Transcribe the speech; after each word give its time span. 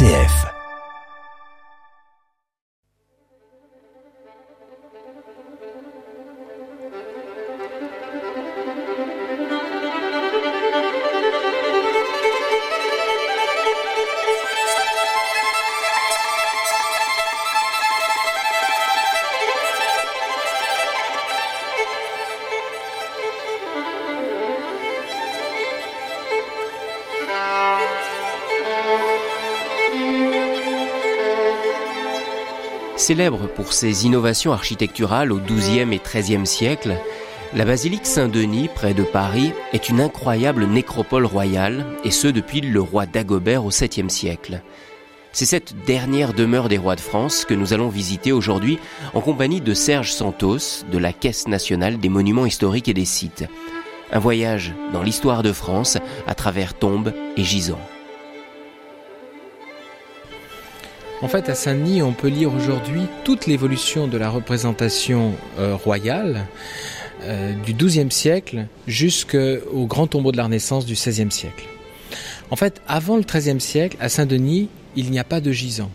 RCF. 0.00 0.49
Célèbre 33.10 33.48
pour 33.56 33.72
ses 33.72 34.06
innovations 34.06 34.52
architecturales 34.52 35.32
au 35.32 35.40
XIIe 35.40 35.92
et 35.92 35.98
XIIIe 35.98 36.46
siècle, 36.46 36.96
la 37.52 37.64
basilique 37.64 38.06
Saint-Denis, 38.06 38.68
près 38.72 38.94
de 38.94 39.02
Paris, 39.02 39.52
est 39.72 39.88
une 39.88 40.00
incroyable 40.00 40.66
nécropole 40.66 41.26
royale, 41.26 41.86
et 42.04 42.12
ce 42.12 42.28
depuis 42.28 42.60
le 42.60 42.80
roi 42.80 43.06
Dagobert 43.06 43.64
au 43.64 43.70
7e 43.70 44.10
siècle. 44.10 44.62
C'est 45.32 45.44
cette 45.44 45.74
dernière 45.84 46.34
demeure 46.34 46.68
des 46.68 46.78
rois 46.78 46.94
de 46.94 47.00
France 47.00 47.44
que 47.44 47.54
nous 47.54 47.72
allons 47.72 47.88
visiter 47.88 48.30
aujourd'hui 48.30 48.78
en 49.12 49.20
compagnie 49.20 49.60
de 49.60 49.74
Serge 49.74 50.12
Santos 50.12 50.84
de 50.88 50.98
la 50.98 51.12
Caisse 51.12 51.48
nationale 51.48 51.98
des 51.98 52.08
monuments 52.08 52.46
historiques 52.46 52.86
et 52.86 52.94
des 52.94 53.04
sites. 53.04 53.44
Un 54.12 54.20
voyage 54.20 54.72
dans 54.92 55.02
l'histoire 55.02 55.42
de 55.42 55.52
France 55.52 55.98
à 56.28 56.36
travers 56.36 56.74
tombes 56.74 57.12
et 57.36 57.42
gisants. 57.42 57.80
En 61.22 61.28
fait, 61.28 61.50
à 61.50 61.54
Saint-Denis, 61.54 62.00
on 62.00 62.14
peut 62.14 62.28
lire 62.28 62.54
aujourd'hui 62.54 63.02
toute 63.24 63.46
l'évolution 63.46 64.08
de 64.08 64.16
la 64.16 64.30
représentation 64.30 65.34
euh, 65.58 65.76
royale 65.76 66.46
euh, 67.24 67.52
du 67.62 67.74
XIIe 67.74 68.10
siècle 68.10 68.66
jusqu'au 68.86 69.84
grand 69.86 70.06
tombeau 70.06 70.32
de 70.32 70.38
la 70.38 70.44
Renaissance 70.44 70.86
du 70.86 70.94
XVIe 70.94 71.30
siècle. 71.30 71.66
En 72.50 72.56
fait, 72.56 72.80
avant 72.88 73.18
le 73.18 73.22
XIIIe 73.22 73.60
siècle, 73.60 73.98
à 74.00 74.08
Saint-Denis, 74.08 74.70
il 74.96 75.10
n'y 75.10 75.18
a 75.18 75.24
pas 75.24 75.42
de 75.42 75.52
gisant. 75.52 75.90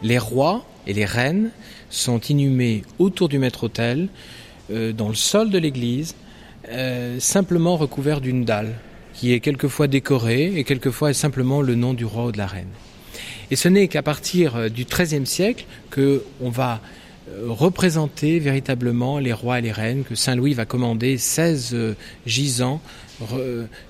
Les 0.00 0.18
rois 0.18 0.64
et 0.86 0.92
les 0.92 1.04
reines 1.04 1.50
sont 1.90 2.20
inhumés 2.20 2.82
autour 3.00 3.28
du 3.28 3.40
maître-autel, 3.40 4.08
euh, 4.70 4.92
dans 4.92 5.08
le 5.08 5.16
sol 5.16 5.50
de 5.50 5.58
l'église, 5.58 6.14
simplement 7.18 7.76
recouverts 7.76 8.20
d'une 8.20 8.44
dalle, 8.44 8.74
qui 9.14 9.32
est 9.32 9.40
quelquefois 9.40 9.88
décorée 9.88 10.52
et 10.56 10.64
quelquefois 10.64 11.10
est 11.10 11.14
simplement 11.14 11.62
le 11.62 11.74
nom 11.74 11.94
du 11.94 12.04
roi 12.04 12.26
ou 12.26 12.32
de 12.32 12.38
la 12.38 12.46
reine. 12.46 12.68
Et 13.50 13.56
ce 13.56 13.68
n'est 13.68 13.88
qu'à 13.88 14.02
partir 14.02 14.56
euh, 14.56 14.68
du 14.68 14.84
XIIIe 14.84 15.26
siècle 15.26 15.64
que 15.90 16.22
on 16.40 16.50
va 16.50 16.80
euh, 17.28 17.46
représenter 17.48 18.38
véritablement 18.38 19.18
les 19.18 19.32
rois 19.32 19.58
et 19.58 19.62
les 19.62 19.72
reines, 19.72 20.04
que 20.04 20.14
Saint 20.14 20.34
Louis 20.34 20.54
va 20.54 20.64
commander 20.64 21.18
16 21.18 21.70
euh, 21.72 21.94
gisants 22.26 22.80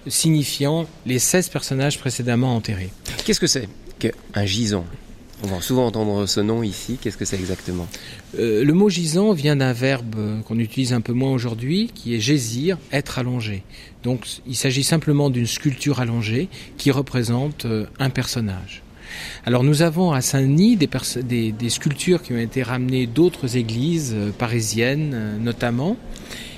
signifiant 0.06 0.86
les 1.04 1.18
16 1.18 1.50
personnages 1.50 1.98
précédemment 1.98 2.56
enterrés. 2.56 2.88
Qu'est-ce 3.26 3.40
que 3.40 3.46
c'est 3.46 3.68
qu'un 3.98 4.46
gisant 4.46 4.86
on 5.44 5.46
va 5.46 5.60
souvent 5.60 5.86
entendre 5.86 6.26
ce 6.26 6.40
nom 6.40 6.64
ici. 6.64 6.98
Qu'est-ce 7.00 7.16
que 7.16 7.24
c'est 7.24 7.38
exactement? 7.38 7.86
Le 8.36 8.72
mot 8.72 8.88
gisant 8.88 9.32
vient 9.34 9.54
d'un 9.54 9.72
verbe 9.72 10.42
qu'on 10.42 10.58
utilise 10.58 10.92
un 10.92 11.00
peu 11.00 11.12
moins 11.12 11.30
aujourd'hui, 11.30 11.92
qui 11.94 12.16
est 12.16 12.18
gésir, 12.18 12.76
être 12.90 13.20
allongé. 13.20 13.62
Donc 14.02 14.26
il 14.48 14.56
s'agit 14.56 14.82
simplement 14.82 15.30
d'une 15.30 15.46
sculpture 15.46 16.00
allongée 16.00 16.48
qui 16.76 16.90
représente 16.90 17.68
un 18.00 18.10
personnage. 18.10 18.82
Alors 19.46 19.64
nous 19.64 19.82
avons 19.82 20.12
à 20.12 20.20
Saint-Denis 20.20 20.76
des, 20.76 21.70
sculptures 21.70 22.22
qui 22.22 22.32
ont 22.32 22.38
été 22.38 22.62
ramenées 22.62 23.06
d'autres 23.06 23.56
églises 23.56 24.12
euh, 24.14 24.30
parisiennes 24.30 25.12
euh, 25.14 25.38
notamment. 25.38 25.96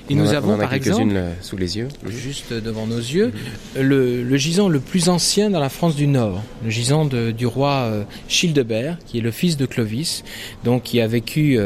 Et 0.09 0.15
nous 0.15 0.33
avons 0.33 0.57
par 0.57 0.73
exemple, 0.73 1.13
euh, 1.15 1.31
sous 1.41 1.55
les 1.55 1.77
yeux, 1.77 1.87
juste 2.07 2.51
devant 2.51 2.85
nos 2.85 2.97
yeux, 2.97 3.31
le, 3.79 4.35
gisant 4.35 4.67
le 4.67 4.81
plus 4.81 5.07
ancien 5.07 5.49
dans 5.49 5.61
la 5.61 5.69
France 5.69 5.95
du 5.95 6.05
Nord, 6.05 6.41
le 6.65 6.69
gisant 6.69 7.05
du 7.05 7.45
roi 7.45 8.05
Childebert, 8.27 8.97
qui 9.05 9.19
est 9.19 9.21
le 9.21 9.31
fils 9.31 9.55
de 9.55 9.65
Clovis, 9.65 10.25
donc 10.65 10.83
qui 10.83 10.99
a 10.99 11.07
vécu 11.07 11.57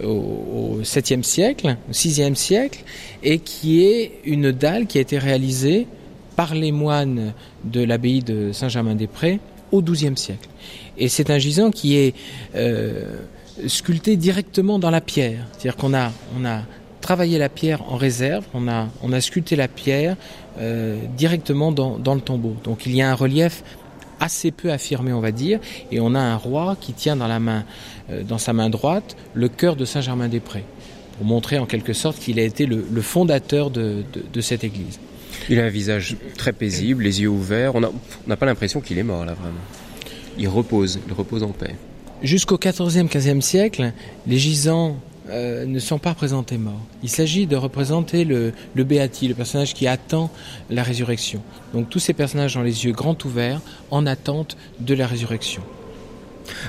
au, 0.00 0.78
7e 0.84 1.24
siècle, 1.24 1.76
au 1.88 1.92
6e 1.92 2.36
siècle, 2.36 2.84
et 3.24 3.40
qui 3.40 3.84
est 3.84 4.20
une 4.26 4.52
dalle 4.52 4.86
qui 4.86 4.98
a 4.98 5.00
été 5.00 5.18
réalisée 5.18 5.88
par 6.36 6.54
les 6.54 6.70
moines 6.70 7.32
de 7.64 7.82
l'abbaye 7.82 8.22
de 8.22 8.52
Saint-Germain-des-Prés 8.52 9.40
au 9.72 9.82
XIIe 9.82 10.16
siècle. 10.16 10.48
Et 10.98 11.08
c'est 11.08 11.30
un 11.30 11.38
gisant 11.38 11.70
qui 11.70 11.96
est 11.96 12.14
euh, 12.54 13.16
sculpté 13.66 14.16
directement 14.16 14.78
dans 14.78 14.90
la 14.90 15.00
pierre. 15.00 15.46
C'est-à-dire 15.52 15.76
qu'on 15.76 15.94
a, 15.94 16.12
on 16.38 16.44
a 16.44 16.62
travaillé 17.00 17.38
la 17.38 17.48
pierre 17.48 17.82
en 17.90 17.96
réserve, 17.96 18.44
on 18.54 18.68
a, 18.68 18.88
on 19.02 19.12
a 19.12 19.20
sculpté 19.20 19.56
la 19.56 19.68
pierre 19.68 20.16
euh, 20.58 20.98
directement 21.16 21.72
dans, 21.72 21.98
dans, 21.98 22.14
le 22.14 22.20
tombeau. 22.20 22.54
Donc 22.64 22.86
il 22.86 22.94
y 22.94 23.02
a 23.02 23.10
un 23.10 23.14
relief 23.14 23.64
assez 24.20 24.52
peu 24.52 24.70
affirmé, 24.70 25.12
on 25.12 25.20
va 25.20 25.32
dire, 25.32 25.58
et 25.90 25.98
on 25.98 26.14
a 26.14 26.20
un 26.20 26.36
roi 26.36 26.76
qui 26.80 26.92
tient 26.92 27.16
dans 27.16 27.26
la 27.26 27.40
main, 27.40 27.64
euh, 28.10 28.22
dans 28.22 28.38
sa 28.38 28.52
main 28.52 28.70
droite, 28.70 29.16
le 29.34 29.48
cœur 29.48 29.74
de 29.74 29.84
Saint-Germain-des-Prés, 29.84 30.64
pour 31.16 31.26
montrer 31.26 31.58
en 31.58 31.66
quelque 31.66 31.92
sorte 31.92 32.18
qu'il 32.18 32.38
a 32.38 32.42
été 32.42 32.66
le, 32.66 33.02
fondateur 33.02 33.70
de, 33.70 34.04
de 34.32 34.40
cette 34.40 34.62
église. 34.62 35.00
Il 35.48 35.60
a 35.60 35.64
un 35.64 35.68
visage 35.68 36.16
très 36.36 36.52
paisible, 36.52 37.04
les 37.04 37.22
yeux 37.22 37.28
ouverts. 37.28 37.74
On 37.74 37.80
n'a 38.26 38.36
pas 38.36 38.46
l'impression 38.46 38.80
qu'il 38.80 38.98
est 38.98 39.02
mort 39.02 39.24
là 39.24 39.34
vraiment. 39.34 39.60
Il 40.38 40.48
repose, 40.48 40.98
il 41.06 41.12
repose 41.12 41.42
en 41.42 41.50
paix. 41.50 41.74
Jusqu'au 42.22 42.56
XIVe, 42.56 43.08
XVe 43.08 43.40
siècle, 43.40 43.92
les 44.26 44.38
gisants 44.38 44.96
euh, 45.28 45.64
ne 45.66 45.78
sont 45.78 45.98
pas 45.98 46.10
représentés 46.10 46.58
morts. 46.58 46.80
Il 47.02 47.08
s'agit 47.08 47.46
de 47.46 47.56
représenter 47.56 48.24
le, 48.24 48.52
le 48.74 48.84
Béati, 48.84 49.28
le 49.28 49.34
personnage 49.34 49.74
qui 49.74 49.86
attend 49.86 50.30
la 50.70 50.82
résurrection. 50.82 51.42
Donc 51.74 51.90
tous 51.90 51.98
ces 51.98 52.12
personnages 52.12 52.56
ont 52.56 52.62
les 52.62 52.84
yeux 52.84 52.92
grands 52.92 53.18
ouverts 53.24 53.60
en 53.90 54.06
attente 54.06 54.56
de 54.80 54.94
la 54.94 55.06
résurrection. 55.06 55.62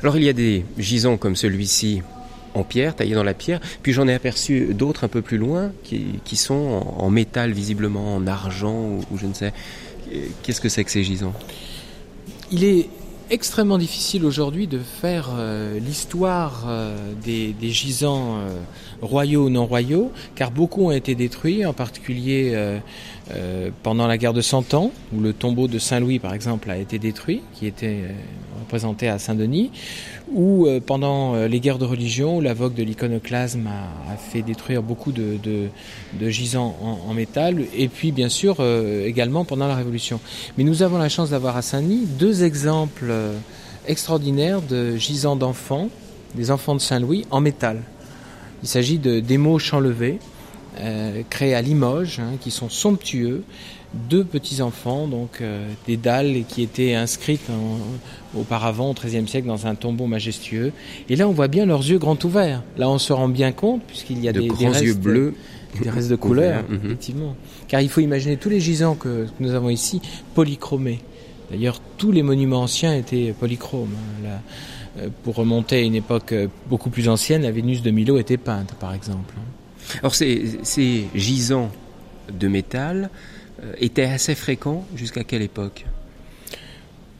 Alors 0.01 0.17
il 0.17 0.23
y 0.23 0.29
a 0.29 0.33
des 0.33 0.65
gisants 0.77 1.17
comme 1.17 1.35
celui-ci 1.35 2.01
en 2.53 2.63
pierre, 2.63 2.95
taillés 2.95 3.15
dans 3.15 3.23
la 3.23 3.33
pierre. 3.33 3.59
Puis 3.81 3.93
j'en 3.93 4.07
ai 4.07 4.13
aperçu 4.13 4.73
d'autres 4.73 5.03
un 5.03 5.07
peu 5.07 5.21
plus 5.21 5.37
loin 5.37 5.71
qui, 5.83 6.35
sont 6.35 6.83
en, 6.97 7.09
métal 7.09 7.51
visiblement, 7.51 8.15
en 8.15 8.27
argent 8.27 8.75
ou, 9.11 9.17
je 9.17 9.25
ne 9.25 9.33
sais. 9.33 9.53
Qu'est-ce 10.43 10.61
que 10.61 10.69
c'est 10.69 10.83
que 10.83 10.91
ces 10.91 11.03
gisants? 11.03 11.33
Il 12.51 12.63
est 12.63 12.89
extrêmement 13.29 13.77
difficile 13.77 14.25
aujourd'hui 14.25 14.67
de 14.67 14.79
faire 14.79 15.29
euh, 15.35 15.79
l'histoire 15.79 16.65
euh, 16.67 17.13
des, 17.23 17.55
gisants 17.71 18.37
euh, 18.37 18.49
royaux 19.03 19.45
ou 19.45 19.49
non 19.49 19.65
royaux, 19.65 20.11
car 20.35 20.51
beaucoup 20.51 20.85
ont 20.85 20.91
été 20.91 21.15
détruits, 21.15 21.65
en 21.65 21.73
particulier 21.73 22.57
pendant 23.83 24.07
la 24.07 24.17
guerre 24.17 24.33
de 24.33 24.41
Cent 24.41 24.73
Ans, 24.73 24.91
où 25.13 25.21
le 25.21 25.33
tombeau 25.33 25.67
de 25.67 25.79
Saint-Louis, 25.79 26.19
par 26.19 26.33
exemple, 26.33 26.69
a 26.69 26.77
été 26.77 26.99
détruit, 26.99 27.41
qui 27.53 27.67
était 27.67 28.01
représenté 28.59 29.07
à 29.07 29.19
Saint-Denis, 29.19 29.71
ou 30.33 30.67
pendant 30.85 31.35
les 31.45 31.59
guerres 31.59 31.77
de 31.77 31.85
religion, 31.85 32.37
où 32.37 32.41
la 32.41 32.53
vogue 32.53 32.73
de 32.73 32.83
l'iconoclasme 32.83 33.67
a, 33.67 34.17
fait 34.17 34.41
détruire 34.41 34.83
beaucoup 34.83 35.11
de, 35.11 35.69
gisants 36.21 36.75
en, 36.81 37.09
en, 37.09 37.13
métal, 37.13 37.63
et 37.75 37.87
puis 37.87 38.11
bien 38.11 38.29
sûr 38.29 38.57
également 39.05 39.45
pendant 39.45 39.67
la 39.67 39.75
Révolution. 39.75 40.19
Mais 40.57 40.63
nous 40.63 40.83
avons 40.83 40.97
la 40.97 41.09
chance 41.09 41.29
d'avoir 41.29 41.57
à 41.57 41.61
Saint-Denis 41.61 42.05
deux 42.05 42.43
exemples 42.43 43.07
euh, 43.09 43.37
extraordinaire 43.87 44.61
de 44.61 44.95
gisants 44.95 45.35
d'enfants, 45.35 45.89
des 46.35 46.51
enfants 46.51 46.75
de 46.75 46.81
Saint-Louis, 46.81 47.25
en 47.31 47.41
métal. 47.41 47.81
Il 48.63 48.67
s'agit 48.67 48.97
de 48.97 49.19
d'émaux 49.19 49.59
chanlevés, 49.59 50.19
euh, 50.79 51.21
créés 51.29 51.53
à 51.53 51.61
Limoges, 51.61 52.19
hein, 52.19 52.37
qui 52.39 52.49
sont 52.49 52.69
somptueux. 52.69 53.43
Deux 54.09 54.23
petits-enfants, 54.23 55.07
donc 55.07 55.41
euh, 55.41 55.69
des 55.85 55.97
dalles 55.97 56.45
qui 56.47 56.63
étaient 56.63 56.95
inscrites 56.95 57.47
auparavant 58.35 58.89
au 58.89 58.93
XIIIe 58.95 59.27
siècle 59.27 59.47
dans 59.47 59.67
un 59.67 59.75
tombeau 59.75 60.07
majestueux. 60.07 60.71
Et 61.09 61.15
là, 61.15 61.27
on 61.27 61.31
voit 61.31 61.47
bien 61.47 61.67
leurs 61.67 61.87
yeux 61.87 61.99
grands 61.99 62.17
ouverts. 62.23 62.63
Là, 62.77 62.89
on 62.89 62.97
se 62.97 63.13
rend 63.13 63.29
bien 63.29 63.51
compte, 63.51 63.83
puisqu'il 63.83 64.19
y 64.23 64.27
a 64.27 64.33
des, 64.33 64.47
grands 64.47 64.69
restes, 64.69 64.83
yeux 64.83 64.95
bleus. 64.95 65.35
Des 65.81 65.89
restes 65.89 66.09
de 66.09 66.15
couleur, 66.15 66.63
mhm. 66.69 66.81
effectivement. 66.85 67.35
Car 67.67 67.81
il 67.81 67.89
faut 67.89 68.01
imaginer 68.01 68.37
tous 68.37 68.49
les 68.49 68.59
gisants 68.59 68.93
que 68.93 69.25
nous 69.39 69.55
avons 69.55 69.69
ici 69.69 70.01
polychromés. 70.35 70.99
D'ailleurs, 71.49 71.81
tous 71.97 72.11
les 72.11 72.21
monuments 72.21 72.61
anciens 72.61 72.95
étaient 72.95 73.33
polychromes. 73.39 73.95
Hein. 74.23 74.39
Euh, 74.99 75.09
pour 75.23 75.35
remonter 75.35 75.77
à 75.77 75.81
une 75.81 75.95
époque 75.95 76.33
euh, 76.33 76.47
beaucoup 76.69 76.91
plus 76.91 77.09
ancienne, 77.09 77.41
la 77.41 77.51
Vénus 77.51 77.81
de 77.81 77.89
Milo 77.89 78.19
était 78.19 78.37
peinte, 78.37 78.75
par 78.79 78.93
exemple. 78.93 79.33
Alors, 79.99 80.13
ces, 80.13 81.07
gisants 81.15 81.71
de 82.31 82.47
métal 82.47 83.09
euh, 83.63 83.73
étaient 83.79 84.03
assez 84.03 84.35
fréquents 84.35 84.85
jusqu'à 84.95 85.23
quelle 85.23 85.41
époque? 85.41 85.85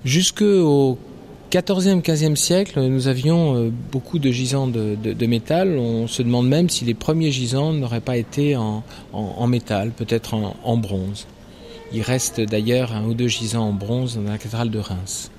Jusqu'au 0.06 1.00
14e, 1.52 2.02
15e 2.02 2.36
siècle, 2.36 2.80
nous 2.82 3.08
avions 3.08 3.72
beaucoup 3.92 4.20
de 4.20 4.32
gisants 4.32 4.68
de, 4.68 5.26
métal. 5.26 5.78
On 5.78 6.08
se 6.08 6.22
demande 6.22 6.48
même 6.50 6.70
si 6.70 6.84
les 6.84 6.94
premiers 6.94 7.32
gisants 7.32 7.72
n'auraient 7.74 8.02
pas 8.02 8.18
été 8.18 8.58
en, 8.58 8.84
métal, 9.48 9.92
peut-être 9.92 10.34
en 10.36 10.78
bronze. 10.78 11.26
Il 11.94 12.02
reste 12.02 12.42
d'ailleurs 12.42 12.92
un 12.92 13.06
ou 13.06 13.14
deux 13.14 13.30
gisants 13.30 13.70
en 13.70 13.74
bronze 13.74 14.16
dans 14.16 14.30
la 14.30 14.38
cathédrale 14.38 14.72
de 14.72 14.80
Reims. 14.80 15.32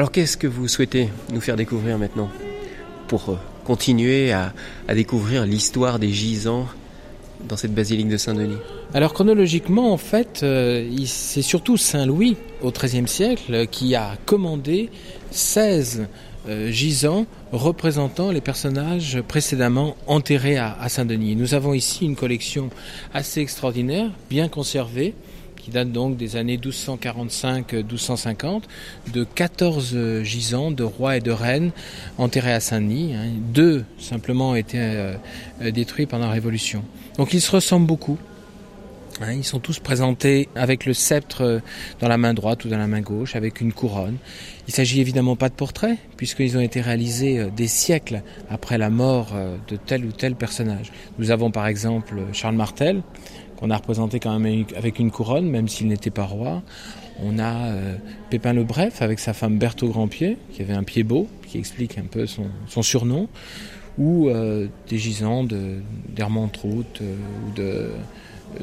Alors 0.00 0.12
qu'est-ce 0.12 0.38
que 0.38 0.46
vous 0.46 0.66
souhaitez 0.66 1.10
nous 1.30 1.42
faire 1.42 1.56
découvrir 1.56 1.98
maintenant 1.98 2.30
pour 3.06 3.36
continuer 3.66 4.32
à, 4.32 4.54
découvrir 4.94 5.44
l'histoire 5.44 5.98
des 5.98 6.08
gisants 6.08 6.66
dans 7.46 7.58
cette 7.58 7.74
basilique 7.74 8.08
de 8.08 8.16
Saint-Denis? 8.16 8.56
Alors 8.94 9.12
chronologiquement, 9.12 9.92
en 9.92 9.98
fait, 9.98 10.42
c'est 11.04 11.42
surtout 11.42 11.76
Saint 11.76 12.06
Louis 12.06 12.38
au 12.62 12.70
XIIIe 12.70 13.06
siècle 13.06 13.66
qui 13.66 13.94
a 13.94 14.16
commandé 14.24 14.88
16 15.32 16.06
euh, 16.48 16.70
gisants 16.70 17.26
représentant 17.52 18.30
les 18.30 18.40
personnages 18.40 19.20
précédemment 19.28 19.98
enterrés 20.06 20.56
à, 20.56 20.88
Saint-Denis. 20.88 21.36
Nous 21.36 21.52
avons 21.52 21.74
ici 21.74 22.06
une 22.06 22.16
collection 22.16 22.70
assez 23.12 23.42
extraordinaire, 23.42 24.10
bien 24.30 24.48
conservée, 24.48 25.12
qui 25.70 25.74
date 25.74 25.92
donc 25.92 26.16
des 26.16 26.34
années 26.34 26.56
1245-1250, 26.56 28.62
de 29.12 29.24
14 29.24 30.22
gisants 30.22 30.72
de 30.72 30.82
rois 30.82 31.16
et 31.16 31.20
de 31.20 31.30
reines 31.30 31.70
enterrés 32.18 32.52
à 32.52 32.60
Saint-Denis. 32.60 33.14
Hein. 33.14 33.28
Deux 33.54 33.84
simplement 33.98 34.50
ont 34.50 34.56
été 34.56 34.78
euh, 34.80 35.14
détruits 35.70 36.06
pendant 36.06 36.26
la 36.26 36.32
Révolution. 36.32 36.82
Donc 37.16 37.32
ils 37.32 37.40
se 37.40 37.52
ressemblent 37.52 37.86
beaucoup. 37.86 38.18
Hein, 39.20 39.34
ils 39.34 39.44
sont 39.44 39.58
tous 39.58 39.80
présentés 39.80 40.48
avec 40.54 40.86
le 40.86 40.94
sceptre 40.94 41.42
euh, 41.42 41.58
dans 42.00 42.08
la 42.08 42.16
main 42.16 42.32
droite 42.32 42.64
ou 42.64 42.68
dans 42.68 42.78
la 42.78 42.86
main 42.86 43.02
gauche, 43.02 43.36
avec 43.36 43.60
une 43.60 43.72
couronne. 43.72 44.16
Il 44.66 44.72
s'agit 44.72 45.00
évidemment 45.00 45.36
pas 45.36 45.50
de 45.50 45.54
portraits, 45.54 45.98
puisqu'ils 46.16 46.56
ont 46.56 46.60
été 46.60 46.80
réalisés 46.80 47.38
euh, 47.38 47.50
des 47.54 47.68
siècles 47.68 48.22
après 48.48 48.78
la 48.78 48.88
mort 48.88 49.32
euh, 49.34 49.56
de 49.68 49.76
tel 49.76 50.06
ou 50.06 50.12
tel 50.12 50.36
personnage. 50.36 50.90
Nous 51.18 51.30
avons 51.30 51.50
par 51.50 51.66
exemple 51.66 52.14
Charles 52.32 52.56
Martel, 52.56 53.02
qu'on 53.60 53.70
a 53.70 53.76
représenté 53.76 54.18
quand 54.20 54.38
même 54.38 54.64
avec 54.76 54.98
une 54.98 55.10
couronne, 55.10 55.48
même 55.48 55.68
s'il 55.68 55.86
n'était 55.86 56.10
pas 56.10 56.24
roi. 56.24 56.62
On 57.22 57.38
a 57.38 57.74
Pépin 58.30 58.54
le 58.54 58.64
Bref 58.64 59.02
avec 59.02 59.18
sa 59.18 59.34
femme 59.34 59.58
Berthaud 59.58 59.88
Grandpied, 59.88 60.38
qui 60.52 60.62
avait 60.62 60.72
un 60.72 60.82
pied 60.82 61.02
beau, 61.02 61.28
qui 61.46 61.58
explique 61.58 61.98
un 61.98 62.06
peu 62.10 62.26
son, 62.26 62.82
surnom, 62.82 63.28
ou 63.98 64.30
des 64.88 64.98
gisants 64.98 65.44
d'Hermann 65.44 66.48
Trout 66.50 67.02
ou 67.02 67.54
de 67.54 67.90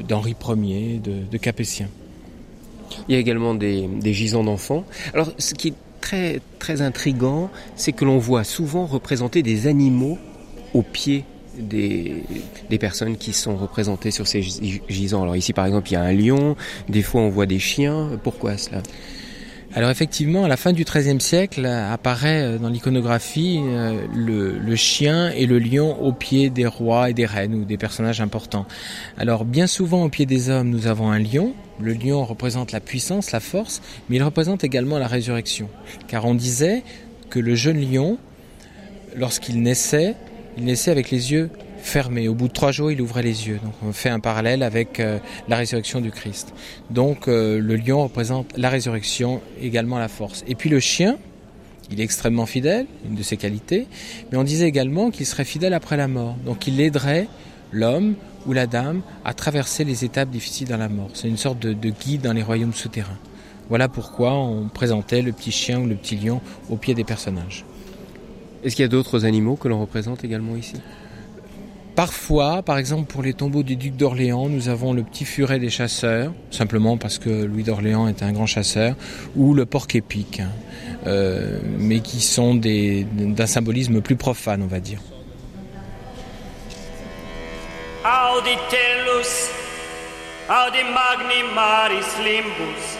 d'Henri 0.06 0.34
Ier, 0.56 1.00
de, 1.00 1.36
Capétien. 1.38 1.88
Il 3.08 3.12
y 3.12 3.16
a 3.16 3.20
également 3.20 3.54
des, 3.54 4.12
gisants 4.12 4.44
d'enfants. 4.44 4.84
Alors, 5.14 5.32
ce 5.38 5.54
qui 5.54 5.68
est 5.68 5.74
très, 6.00 6.40
très 6.58 6.82
intrigant, 6.82 7.50
c'est 7.76 7.92
que 7.92 8.04
l'on 8.04 8.18
voit 8.18 8.44
souvent 8.44 8.86
représenter 8.86 9.42
des 9.42 9.66
animaux 9.66 10.18
au 10.74 10.82
pied 10.82 11.24
des, 11.58 12.78
personnes 12.78 13.16
qui 13.16 13.32
sont 13.32 13.56
représentées 13.56 14.10
sur 14.10 14.26
ces 14.26 14.42
gisants. 14.42 15.22
Alors 15.22 15.36
ici, 15.36 15.52
par 15.52 15.66
exemple, 15.66 15.88
il 15.90 15.94
y 15.94 15.96
a 15.96 16.02
un 16.02 16.12
lion, 16.12 16.56
des 16.88 17.02
fois 17.02 17.20
on 17.20 17.28
voit 17.28 17.46
des 17.46 17.58
chiens. 17.58 18.10
Pourquoi 18.22 18.56
cela? 18.56 18.82
Alors 19.74 19.90
effectivement, 19.90 20.44
à 20.44 20.48
la 20.48 20.56
fin 20.56 20.72
du 20.72 20.84
XIIIe 20.84 21.20
siècle, 21.20 21.66
apparaît 21.66 22.42
euh, 22.42 22.58
dans 22.58 22.70
l'iconographie 22.70 23.60
euh, 23.62 24.06
le, 24.14 24.76
chien 24.76 25.30
et 25.30 25.44
le 25.44 25.58
lion 25.58 26.02
au 26.02 26.12
pied 26.12 26.48
des 26.48 26.66
rois 26.66 27.10
et 27.10 27.14
des 27.14 27.26
reines 27.26 27.54
ou 27.54 27.64
des 27.66 27.76
personnages 27.76 28.22
importants. 28.22 28.66
Alors 29.18 29.44
bien 29.44 29.66
souvent 29.66 30.04
au 30.04 30.08
pied 30.08 30.24
des 30.24 30.48
hommes, 30.48 30.70
nous 30.70 30.86
avons 30.86 31.10
un 31.10 31.18
lion. 31.18 31.52
Le 31.80 31.92
lion 31.92 32.24
représente 32.24 32.72
la 32.72 32.80
puissance, 32.80 33.30
la 33.30 33.40
force, 33.40 33.82
mais 34.08 34.16
il 34.16 34.22
représente 34.22 34.64
également 34.64 34.98
la 34.98 35.06
résurrection. 35.06 35.68
Car 36.08 36.24
on 36.24 36.34
disait 36.34 36.82
que 37.28 37.38
le 37.38 37.54
jeune 37.54 37.78
lion, 37.78 38.16
lorsqu'il 39.16 39.62
naissait, 39.62 40.16
il 40.58 40.64
naissait 40.64 40.90
avec 40.90 41.10
les 41.10 41.32
yeux 41.32 41.50
fermé. 41.78 42.28
Au 42.28 42.34
bout 42.34 42.48
de 42.48 42.52
trois 42.52 42.72
jours, 42.72 42.90
il 42.90 43.00
ouvrait 43.00 43.22
les 43.22 43.46
yeux. 43.46 43.60
Donc 43.62 43.74
on 43.86 43.92
fait 43.92 44.08
un 44.08 44.18
parallèle 44.18 44.62
avec 44.62 44.98
euh, 44.98 45.18
la 45.48 45.56
résurrection 45.56 46.00
du 46.00 46.10
Christ. 46.10 46.52
Donc 46.90 47.28
euh, 47.28 47.60
le 47.60 47.76
lion 47.76 48.02
représente 48.02 48.56
la 48.56 48.68
résurrection, 48.68 49.40
également 49.60 49.98
la 49.98 50.08
force. 50.08 50.44
Et 50.48 50.56
puis 50.56 50.68
le 50.68 50.80
chien, 50.80 51.16
il 51.90 52.00
est 52.00 52.04
extrêmement 52.04 52.44
fidèle, 52.44 52.86
une 53.08 53.14
de 53.14 53.22
ses 53.22 53.36
qualités, 53.36 53.86
mais 54.30 54.38
on 54.38 54.44
disait 54.44 54.66
également 54.66 55.10
qu'il 55.10 55.26
serait 55.26 55.44
fidèle 55.44 55.74
après 55.74 55.96
la 55.96 56.08
mort. 56.08 56.36
Donc 56.44 56.66
il 56.66 56.80
aiderait 56.80 57.28
l'homme 57.70 58.14
ou 58.46 58.52
la 58.52 58.66
dame 58.66 59.02
à 59.24 59.34
traverser 59.34 59.84
les 59.84 60.04
étapes 60.04 60.30
difficiles 60.30 60.68
dans 60.68 60.76
la 60.76 60.88
mort. 60.88 61.10
C'est 61.14 61.28
une 61.28 61.36
sorte 61.36 61.60
de, 61.60 61.72
de 61.72 61.90
guide 61.90 62.22
dans 62.22 62.32
les 62.32 62.42
royaumes 62.42 62.74
souterrains. 62.74 63.18
Voilà 63.68 63.88
pourquoi 63.88 64.34
on 64.34 64.68
présentait 64.68 65.22
le 65.22 65.32
petit 65.32 65.52
chien 65.52 65.78
ou 65.78 65.86
le 65.86 65.94
petit 65.94 66.16
lion 66.16 66.40
au 66.68 66.76
pied 66.76 66.94
des 66.94 67.04
personnages. 67.04 67.64
Est-ce 68.64 68.74
qu'il 68.74 68.82
y 68.82 68.86
a 68.86 68.88
d'autres 68.88 69.24
animaux 69.24 69.56
que 69.56 69.68
l'on 69.68 69.80
représente 69.80 70.24
également 70.24 70.56
ici? 70.56 70.76
Parfois, 71.98 72.62
par 72.62 72.78
exemple 72.78 73.12
pour 73.12 73.22
les 73.22 73.34
tombeaux 73.34 73.64
des 73.64 73.74
ducs 73.74 73.96
d'Orléans, 73.96 74.48
nous 74.48 74.68
avons 74.68 74.92
le 74.92 75.02
petit 75.02 75.24
furet 75.24 75.58
des 75.58 75.68
chasseurs, 75.68 76.32
simplement 76.52 76.96
parce 76.96 77.18
que 77.18 77.28
Louis 77.28 77.64
d'Orléans 77.64 78.06
était 78.06 78.24
un 78.24 78.30
grand 78.30 78.46
chasseur, 78.46 78.94
ou 79.34 79.52
le 79.52 79.66
porc 79.66 79.88
épique, 79.94 80.38
hein, 80.38 80.50
euh, 81.08 81.58
mais 81.78 81.98
qui 81.98 82.20
sont 82.20 82.54
d'un 82.54 83.46
symbolisme 83.46 84.00
plus 84.00 84.14
profane, 84.14 84.62
on 84.62 84.68
va 84.68 84.78
dire. 84.78 85.00
Auditellus, 88.04 89.50
audi 90.48 90.84
magni 90.94 91.52
maris 91.52 92.22
limbus, 92.22 92.96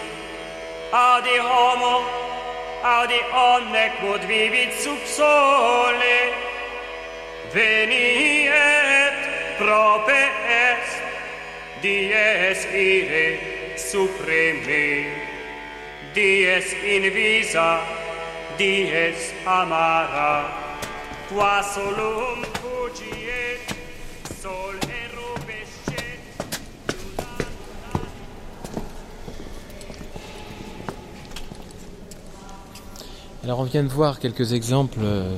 audi 0.93 1.39
homo, 1.39 2.28
audi 2.83 3.21
omne 3.33 3.91
quod 4.01 4.23
vivit 4.29 4.73
sub 4.83 4.99
sole. 5.07 6.19
Veni 7.53 8.47
et 8.47 9.19
prope 9.59 10.11
est 10.11 10.91
dies 11.83 12.67
ire 12.75 13.39
supreme. 13.77 15.07
Dies 16.15 16.75
invisa 16.85 17.81
dies 18.59 19.33
amara. 19.47 20.51
Qua 21.29 21.63
solum 21.63 22.45
fugiet 22.61 23.61
sol 24.43 24.98
Alors 33.49 33.61
on 33.61 33.65
vient 33.65 33.83
de 33.83 33.89
voir 33.89 34.21
quelques 34.21 34.53
exemples 34.53 34.99
euh, 35.03 35.35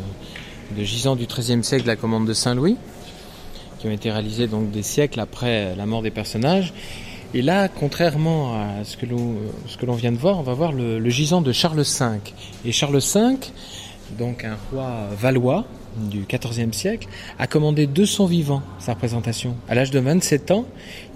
de 0.76 0.82
gisants 0.82 1.14
du 1.14 1.26
XIIIe 1.26 1.62
siècle 1.62 1.84
de 1.84 1.86
la 1.86 1.94
commande 1.94 2.26
de 2.26 2.32
Saint-Louis 2.32 2.76
qui 3.78 3.86
ont 3.86 3.92
été 3.92 4.10
réalisés 4.10 4.48
donc 4.48 4.72
des 4.72 4.82
siècles 4.82 5.20
après 5.20 5.76
la 5.76 5.86
mort 5.86 6.02
des 6.02 6.10
personnages. 6.10 6.74
Et 7.34 7.40
là, 7.40 7.68
contrairement 7.68 8.54
à 8.54 8.82
ce 8.82 8.96
que 8.96 9.06
l'on 9.86 9.94
vient 9.94 10.10
de 10.10 10.16
voir, 10.16 10.40
on 10.40 10.42
va 10.42 10.54
voir 10.54 10.72
le, 10.72 11.08
gisant 11.08 11.40
de 11.40 11.52
Charles 11.52 11.82
V. 11.82 12.06
Et 12.64 12.72
Charles 12.72 12.98
V, 12.98 13.36
donc 14.18 14.44
un 14.44 14.56
roi 14.70 15.08
valois 15.18 15.66
du 15.96 16.24
XIVe 16.28 16.72
siècle, 16.72 17.08
a 17.38 17.46
commandé 17.46 17.86
de 17.86 18.04
son 18.04 18.26
vivant 18.26 18.62
sa 18.78 18.94
représentation. 18.94 19.56
À 19.68 19.74
l'âge 19.74 19.90
de 19.90 19.98
27 19.98 20.50
ans, 20.52 20.64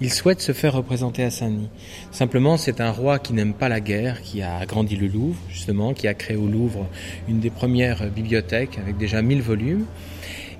il 0.01 0.11
souhaite 0.11 0.41
se 0.41 0.51
faire 0.51 0.73
représenter 0.73 1.23
à 1.23 1.31
Saint-Denis. 1.31 1.69
Simplement, 2.11 2.57
c'est 2.57 2.81
un 2.81 2.91
roi 2.91 3.19
qui 3.19 3.33
n'aime 3.33 3.53
pas 3.53 3.69
la 3.69 3.79
guerre, 3.79 4.21
qui 4.21 4.41
a 4.41 4.57
agrandi 4.57 4.95
le 4.95 5.07
Louvre, 5.07 5.37
justement, 5.49 5.93
qui 5.93 6.07
a 6.07 6.13
créé 6.13 6.35
au 6.35 6.47
Louvre 6.47 6.87
une 7.27 7.39
des 7.39 7.49
premières 7.49 8.09
bibliothèques 8.09 8.77
avec 8.77 8.97
déjà 8.97 9.21
1000 9.21 9.41
volumes 9.41 9.85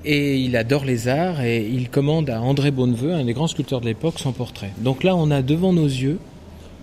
et 0.05 0.37
il 0.37 0.55
adore 0.55 0.85
les 0.85 1.07
arts 1.07 1.41
et 1.41 1.67
il 1.67 1.89
commande 1.89 2.29
à 2.29 2.39
André 2.39 2.69
Bonneveux, 2.69 3.13
un 3.13 3.25
des 3.25 3.33
grands 3.33 3.47
sculpteurs 3.47 3.81
de 3.81 3.87
l'époque, 3.87 4.19
son 4.19 4.31
portrait. 4.31 4.71
Donc 4.77 5.03
là, 5.03 5.15
on 5.15 5.31
a 5.31 5.41
devant 5.41 5.73
nos 5.73 5.87
yeux 5.87 6.19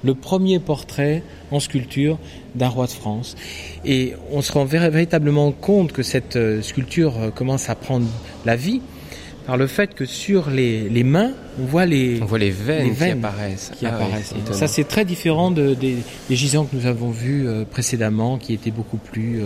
le 0.04 0.14
premier 0.14 0.58
portrait 0.58 1.22
en 1.50 1.60
sculpture 1.60 2.18
d'un 2.54 2.68
roi 2.68 2.86
de 2.86 2.92
France. 2.92 3.36
Et 3.84 4.14
on 4.30 4.42
se 4.42 4.52
rend 4.52 4.64
véritablement 4.64 5.52
compte 5.52 5.92
que 5.92 6.02
cette 6.02 6.36
euh, 6.36 6.62
sculpture 6.62 7.14
euh, 7.18 7.30
commence 7.30 7.68
à 7.68 7.74
prendre 7.74 8.06
la 8.44 8.56
vie 8.56 8.80
par 9.46 9.56
le 9.56 9.66
fait 9.66 9.94
que 9.94 10.04
sur 10.04 10.50
les, 10.50 11.02
mains, 11.02 11.32
on 11.60 11.64
voit 11.64 11.84
les, 11.84 12.20
on 12.22 12.26
voit 12.26 12.38
les 12.38 12.50
veines, 12.50 12.94
qui 12.94 13.04
apparaissent. 13.04 13.72
Qui 13.76 13.86
ah 13.86 13.96
apparaissent. 13.96 14.34
Ça, 14.52 14.68
c'est 14.68 14.84
très 14.84 15.04
différent 15.04 15.50
de, 15.50 15.74
des, 15.74 15.96
gisants 16.30 16.64
que 16.64 16.76
nous 16.76 16.86
avons 16.86 17.10
vus 17.10 17.48
euh, 17.48 17.64
précédemment, 17.64 18.38
qui 18.38 18.54
étaient 18.54 18.70
beaucoup 18.70 18.98
plus 18.98 19.42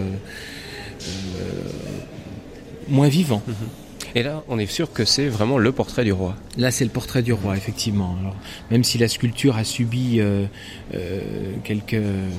moins 2.89 3.09
vivant. 3.09 3.43
Et 4.17 4.23
là, 4.23 4.43
on 4.49 4.59
est 4.59 4.65
sûr 4.65 4.91
que 4.95 5.05
c'est 5.05 5.29
vraiment 5.29 5.59
le 5.59 5.73
portrait 5.73 6.03
du 6.03 6.11
roi. 6.11 6.37
Là, 6.57 6.71
c'est 6.71 6.85
le 6.85 6.91
portrait 6.91 7.23
du 7.23 7.35
roi, 7.35 7.55
effectivement. 7.55 8.17
Alors, 8.19 8.35
même 8.71 8.83
si 8.83 8.97
la 8.97 9.09
sculpture 9.09 9.59
a 9.59 9.63
subi 9.63 10.21
euh, 10.21 10.47
euh, 10.95 11.21
quelques 11.65 11.93
euh, 11.93 12.31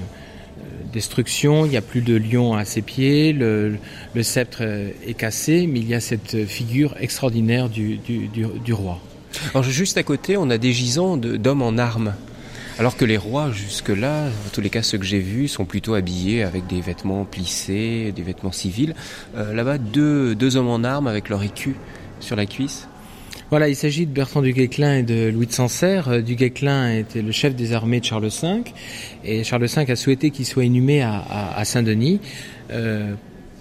destructions, 0.91 1.65
il 1.65 1.69
n'y 1.69 1.77
a 1.77 1.83
plus 1.83 2.01
de 2.01 2.17
lion 2.17 2.55
à 2.55 2.65
ses 2.65 2.81
pieds, 2.81 3.31
le, 3.31 3.77
sceptre 4.23 4.63
est 4.63 5.13
cassé, 5.13 5.67
mais 5.67 5.77
il 5.77 5.87
y 5.87 5.93
a 5.93 5.99
cette 5.99 6.47
figure 6.47 6.95
extraordinaire 6.99 7.69
du, 7.69 7.97
du, 7.97 8.27
du 8.27 8.73
roi. 8.73 8.99
Alors, 9.53 9.61
juste 9.61 9.99
à 9.99 10.03
côté, 10.03 10.35
on 10.35 10.49
a 10.49 10.57
des 10.57 10.73
gisants 10.73 11.15
d'hommes 11.15 11.61
en 11.61 11.77
armes. 11.77 12.15
Alors 12.79 12.95
que 12.95 13.05
les 13.05 13.17
rois, 13.17 13.51
jusque-là, 13.51 14.27
en 14.27 14.49
tous 14.53 14.61
les 14.61 14.69
cas 14.69 14.83
ceux 14.83 14.99
que 14.99 15.05
j'ai 15.05 15.19
vus, 15.19 15.47
sont 15.47 15.65
plutôt 15.65 15.95
habillés 15.95 16.43
avec 16.43 16.67
des 16.67 16.79
vêtements 16.79 17.25
plissés, 17.25 18.13
des 18.15 18.21
vêtements 18.21 18.51
civils. 18.51 18.93
Euh, 19.35 19.51
là-bas, 19.51 19.79
deux, 19.79 20.57
hommes 20.57 20.67
en 20.67 20.83
armes 20.83 21.07
avec 21.07 21.29
leur 21.29 21.41
écu 21.41 21.75
sur 22.19 22.35
la 22.35 22.45
cuisse. 22.45 22.87
Voilà, 23.49 23.67
il 23.67 23.75
s'agit 23.75 24.05
de 24.05 24.11
Bertrand 24.11 24.43
du 24.43 24.53
Guesclin 24.53 24.97
et 24.97 25.03
de 25.03 25.29
Louis 25.29 25.47
de 25.47 25.53
Sancerre. 25.53 26.09
Euh, 26.09 26.21
du 26.21 26.35
Guesclin 26.35 26.99
était 26.99 27.23
le 27.23 27.31
chef 27.31 27.55
des 27.55 27.73
armées 27.73 27.99
de 27.99 28.05
Charles 28.05 28.27
V 28.27 28.63
et 29.23 29.43
Charles 29.43 29.65
V 29.65 29.91
a 29.91 29.95
souhaité 29.95 30.29
qu'il 30.29 30.45
soit 30.45 30.65
inhumé 30.65 31.01
à, 31.01 31.63
Saint-Denis 31.65 32.19
euh, 32.69 33.15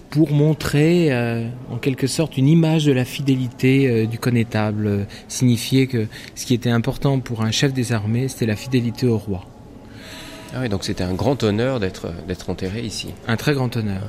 pour 0.09 0.31
montrer 0.31 1.11
euh, 1.11 1.47
en 1.71 1.77
quelque 1.77 2.07
sorte 2.07 2.37
une 2.37 2.47
image 2.47 2.85
de 2.85 2.91
la 2.91 3.05
fidélité 3.05 4.07
du 4.07 4.19
connétable, 4.19 5.07
signifier 5.27 5.87
que 5.87 6.07
ce 6.35 6.45
qui 6.45 6.53
était 6.53 6.69
important 6.69 7.19
pour 7.19 7.41
un 7.41 7.51
chef 7.51 7.73
des 7.73 7.91
armées, 7.91 8.27
c'était 8.27 8.45
la 8.45 8.55
fidélité 8.55 9.07
au 9.07 9.17
roi. 9.17 9.45
Ah 10.53 10.59
oui, 10.61 10.69
donc 10.69 10.85
c'était 10.85 11.03
un 11.03 11.13
grand 11.13 11.43
honneur 11.43 11.79
d'être 11.79 12.49
enterré 12.49 12.81
ici. 12.81 13.09
Un 13.27 13.35
très 13.35 13.53
grand 13.53 13.75
honneur. 13.75 14.03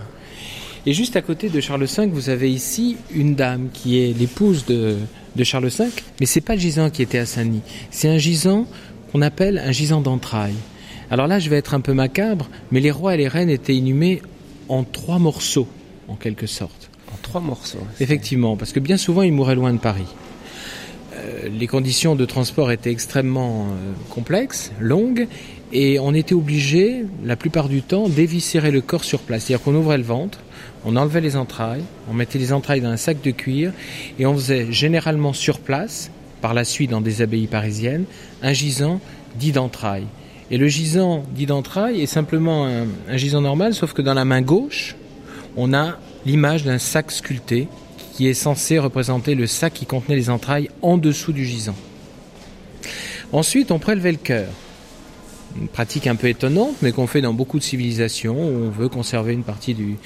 Et 0.86 0.92
juste 0.92 1.16
à 1.16 1.22
côté 1.22 1.48
de 1.48 1.60
Charles 1.60 1.84
V, 1.84 2.06
vous 2.06 2.30
avez 2.30 2.50
ici 2.50 2.96
une 3.10 3.34
dame 3.34 3.68
qui 3.72 3.98
est 3.98 4.18
l'épouse 4.18 4.64
de, 4.64 4.96
Charles 5.42 5.68
V, 5.68 5.84
mais 6.18 6.26
c'est 6.26 6.40
pas 6.40 6.54
le 6.54 6.60
gisant 6.60 6.88
qui 6.88 7.02
était 7.02 7.18
à 7.18 7.26
Saint-Denis, 7.26 7.60
c'est 7.90 8.08
un 8.08 8.18
gisant 8.18 8.66
qu'on 9.12 9.20
appelle 9.20 9.58
un 9.58 9.70
gisant 9.70 10.00
d'entrailles. 10.00 10.56
Alors 11.10 11.26
là, 11.26 11.38
je 11.38 11.50
vais 11.50 11.56
être 11.56 11.74
un 11.74 11.80
peu 11.80 11.92
macabre, 11.92 12.48
mais 12.70 12.80
les 12.80 12.90
rois 12.90 13.14
et 13.14 13.18
les 13.18 13.28
reines 13.28 13.50
étaient 13.50 13.76
inhumés 13.76 14.22
en 14.68 14.82
trois 14.82 15.18
morceaux, 15.18 15.68
en 16.08 16.14
quelque 16.14 16.46
sorte. 16.46 16.90
En 17.12 17.16
trois 17.22 17.40
morceaux 17.40 17.86
Effectivement, 18.00 18.56
parce 18.56 18.72
que 18.72 18.80
bien 18.80 18.96
souvent, 18.96 19.22
ils 19.22 19.32
mouraient 19.32 19.54
loin 19.54 19.72
de 19.72 19.78
Paris. 19.78 20.06
Euh, 21.14 21.48
les 21.48 21.66
conditions 21.66 22.14
de 22.14 22.24
transport 22.24 22.70
étaient 22.70 22.90
extrêmement 22.90 23.66
euh, 23.66 23.92
complexes, 24.10 24.72
longues, 24.80 25.26
et 25.72 25.98
on 25.98 26.14
était 26.14 26.34
obligé, 26.34 27.04
la 27.24 27.36
plupart 27.36 27.68
du 27.68 27.82
temps, 27.82 28.08
d'éviscérer 28.08 28.70
le 28.70 28.80
corps 28.80 29.04
sur 29.04 29.20
place. 29.20 29.44
C'est-à-dire 29.44 29.64
qu'on 29.64 29.74
ouvrait 29.74 29.98
le 29.98 30.04
ventre, 30.04 30.38
on 30.84 30.96
enlevait 30.96 31.20
les 31.20 31.36
entrailles, 31.36 31.82
on 32.10 32.14
mettait 32.14 32.38
les 32.38 32.52
entrailles 32.52 32.80
dans 32.80 32.88
un 32.88 32.96
sac 32.96 33.20
de 33.22 33.30
cuir 33.30 33.72
et 34.18 34.26
on 34.26 34.34
faisait 34.34 34.72
généralement 34.72 35.32
sur 35.32 35.58
place, 35.58 36.10
par 36.40 36.54
la 36.54 36.64
suite 36.64 36.90
dans 36.90 37.00
des 37.00 37.20
abbayes 37.20 37.48
parisiennes, 37.48 38.04
un 38.42 38.52
gisant 38.52 39.00
dit 39.34 39.52
d'entrailles. 39.52 40.06
Et 40.50 40.56
le 40.56 40.68
gisant 40.68 41.24
dit 41.34 41.46
d'entrailles 41.46 42.00
est 42.00 42.06
simplement 42.06 42.66
un, 42.66 42.86
un 43.08 43.16
gisant 43.16 43.40
normal, 43.40 43.74
sauf 43.74 43.92
que 43.92 44.02
dans 44.02 44.14
la 44.14 44.24
main 44.24 44.40
gauche, 44.40 44.96
on 45.58 45.74
a 45.74 45.98
l'image 46.24 46.64
d'un 46.64 46.78
sac 46.78 47.10
sculpté 47.10 47.68
qui 48.14 48.28
est 48.28 48.34
censé 48.34 48.78
représenter 48.78 49.34
le 49.34 49.46
sac 49.46 49.74
qui 49.74 49.84
contenait 49.84 50.16
les 50.16 50.30
entrailles 50.30 50.70
en 50.80 50.96
dessous 50.96 51.32
du 51.32 51.44
gisant. 51.44 51.76
Ensuite, 53.32 53.70
on 53.70 53.78
prélevait 53.78 54.12
le 54.12 54.18
cœur 54.18 54.48
une 55.60 55.68
pratique 55.68 56.06
un 56.06 56.14
peu 56.14 56.28
étonnante, 56.28 56.76
mais 56.82 56.92
qu'on 56.92 57.06
fait 57.06 57.20
dans 57.20 57.32
beaucoup 57.32 57.58
de 57.58 57.64
civilisations 57.64 58.36
où 58.36 58.66
on 58.66 58.70
veut 58.70 58.88
conserver 58.88 59.32
une 59.32 59.42
partie 59.42 59.74
du, 59.74 59.96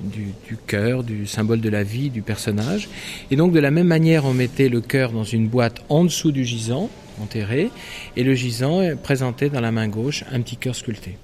du, 0.00 0.28
du 0.48 0.56
cœur, 0.66 1.02
du 1.02 1.26
symbole 1.26 1.60
de 1.60 1.68
la 1.68 1.82
vie, 1.82 2.08
du 2.08 2.22
personnage. 2.22 2.88
Et 3.30 3.36
donc 3.36 3.52
de 3.52 3.58
la 3.58 3.70
même 3.70 3.88
manière, 3.88 4.24
on 4.24 4.32
mettait 4.32 4.68
le 4.68 4.80
cœur 4.80 5.12
dans 5.12 5.24
une 5.24 5.48
boîte 5.48 5.82
en 5.88 6.04
dessous 6.04 6.32
du 6.32 6.44
gisant, 6.44 6.88
enterré, 7.20 7.70
et 8.16 8.22
le 8.22 8.34
gisant 8.34 8.80
présentait 9.02 9.50
dans 9.50 9.60
la 9.60 9.72
main 9.72 9.88
gauche 9.88 10.24
un 10.32 10.40
petit 10.40 10.56
cœur 10.56 10.74
sculpté. 10.74 11.18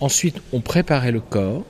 Ensuite, 0.00 0.40
on 0.52 0.60
préparait 0.60 1.12
le 1.12 1.20
corps, 1.20 1.64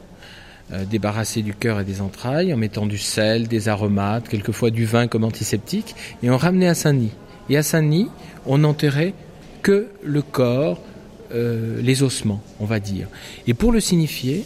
euh, 0.72 0.84
débarrassé 0.84 1.42
du 1.42 1.54
cœur 1.54 1.80
et 1.80 1.84
des 1.84 2.00
entrailles, 2.00 2.52
en 2.54 2.56
mettant 2.56 2.86
du 2.86 2.98
sel, 2.98 3.48
des 3.48 3.68
aromates, 3.68 4.28
quelquefois 4.28 4.70
du 4.70 4.84
vin 4.84 5.08
comme 5.08 5.24
antiseptique, 5.24 5.94
et 6.22 6.30
on 6.30 6.36
ramenait 6.36 6.68
à 6.68 6.74
Saint-Denis. 6.74 7.12
Et 7.50 7.56
à 7.56 7.62
Saint-Denis, 7.62 8.08
on 8.46 8.58
n'enterrait 8.58 9.14
que 9.62 9.88
le 10.02 10.22
corps, 10.22 10.80
euh, 11.34 11.80
les 11.82 12.02
ossements, 12.02 12.42
on 12.60 12.64
va 12.64 12.80
dire. 12.80 13.08
Et 13.46 13.54
pour 13.54 13.72
le 13.72 13.80
signifier, 13.80 14.44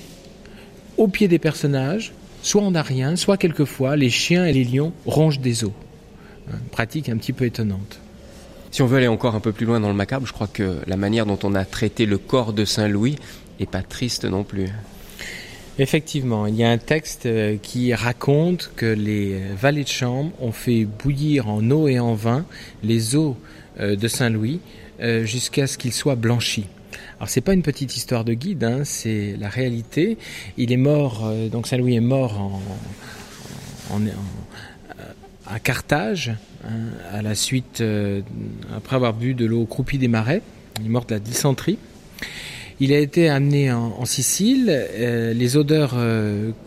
au 0.96 1.08
pied 1.08 1.28
des 1.28 1.38
personnages, 1.38 2.12
soit 2.42 2.62
on 2.62 2.73
n'a 2.73 2.82
rien, 2.82 3.16
soit 3.16 3.37
quelquefois 3.37 3.96
les 3.96 4.11
chiens 4.11 4.46
et 4.46 4.52
les 4.52 4.64
lions 4.64 4.92
rongent 5.04 5.40
des 5.40 5.64
os. 5.64 5.73
Une 6.49 6.68
pratique 6.70 7.08
un 7.08 7.16
petit 7.16 7.32
peu 7.32 7.44
étonnante. 7.44 7.99
Si 8.70 8.82
on 8.82 8.87
veut 8.87 8.99
aller 8.99 9.08
encore 9.08 9.35
un 9.35 9.40
peu 9.40 9.52
plus 9.52 9.66
loin 9.66 9.80
dans 9.80 9.88
le 9.88 9.94
macabre, 9.94 10.26
je 10.26 10.32
crois 10.32 10.49
que 10.49 10.78
la 10.87 10.96
manière 10.96 11.26
dont 11.26 11.38
on 11.42 11.54
a 11.54 11.64
traité 11.64 12.06
le 12.06 12.18
corps 12.18 12.52
de 12.52 12.64
Saint 12.64 12.88
Louis 12.88 13.16
est 13.58 13.70
pas 13.70 13.82
triste 13.82 14.25
non 14.25 14.44
plus. 14.44 14.68
Effectivement, 15.78 16.47
il 16.47 16.56
y 16.56 16.64
a 16.64 16.71
un 16.71 16.78
texte 16.78 17.26
euh, 17.26 17.56
qui 17.61 17.92
raconte 17.92 18.71
que 18.76 18.87
les 18.87 19.40
valets 19.54 19.85
de 19.85 19.88
chambre 19.88 20.33
ont 20.40 20.52
fait 20.52 20.85
bouillir 20.87 21.49
en 21.49 21.71
eau 21.71 21.87
et 21.88 21.99
en 21.99 22.14
vin 22.14 22.47
les 22.83 23.14
os 23.14 23.35
euh, 23.80 23.97
de 23.97 24.09
Saint 24.09 24.30
Louis 24.30 24.61
jusqu'à 25.25 25.66
ce 25.66 25.76
qu'ils 25.76 25.92
soient 25.92 26.14
blanchis. 26.14 26.64
Alors 27.18 27.28
c'est 27.28 27.40
pas 27.40 27.54
une 27.54 27.62
petite 27.62 27.97
histoire 27.97 28.25
de 28.25 28.35
guide, 28.35 28.64
hein, 28.64 28.83
c'est 28.85 29.37
la 29.38 29.49
réalité. 29.49 30.18
Il 30.59 30.73
est 30.73 30.76
mort, 30.76 31.25
euh, 31.25 31.49
donc 31.49 31.66
Saint 31.66 31.78
Louis 31.78 31.97
est 31.97 32.00
mort 32.00 32.61
en, 33.90 34.00
à 35.47 35.59
Carthage 35.59 36.33
hein, 36.64 36.90
à 37.12 37.23
la 37.23 37.35
suite 37.35 37.80
euh, 37.80 38.21
après 38.75 38.97
avoir 38.97 39.14
bu 39.14 39.33
de 39.35 39.47
l'eau 39.47 39.64
croupie 39.64 39.99
des 39.99 40.09
marais. 40.09 40.42
Il 40.80 40.87
est 40.87 40.90
mort 40.90 41.06
de 41.06 41.14
la 41.14 41.21
dysenterie. 41.21 41.78
Il 42.78 42.92
a 42.92 42.99
été 42.99 43.28
amené 43.28 43.73
en, 43.73 44.04
Sicile. 44.04 44.66
Euh, 44.68 45.33
les 45.33 45.56
odeurs 45.56 45.97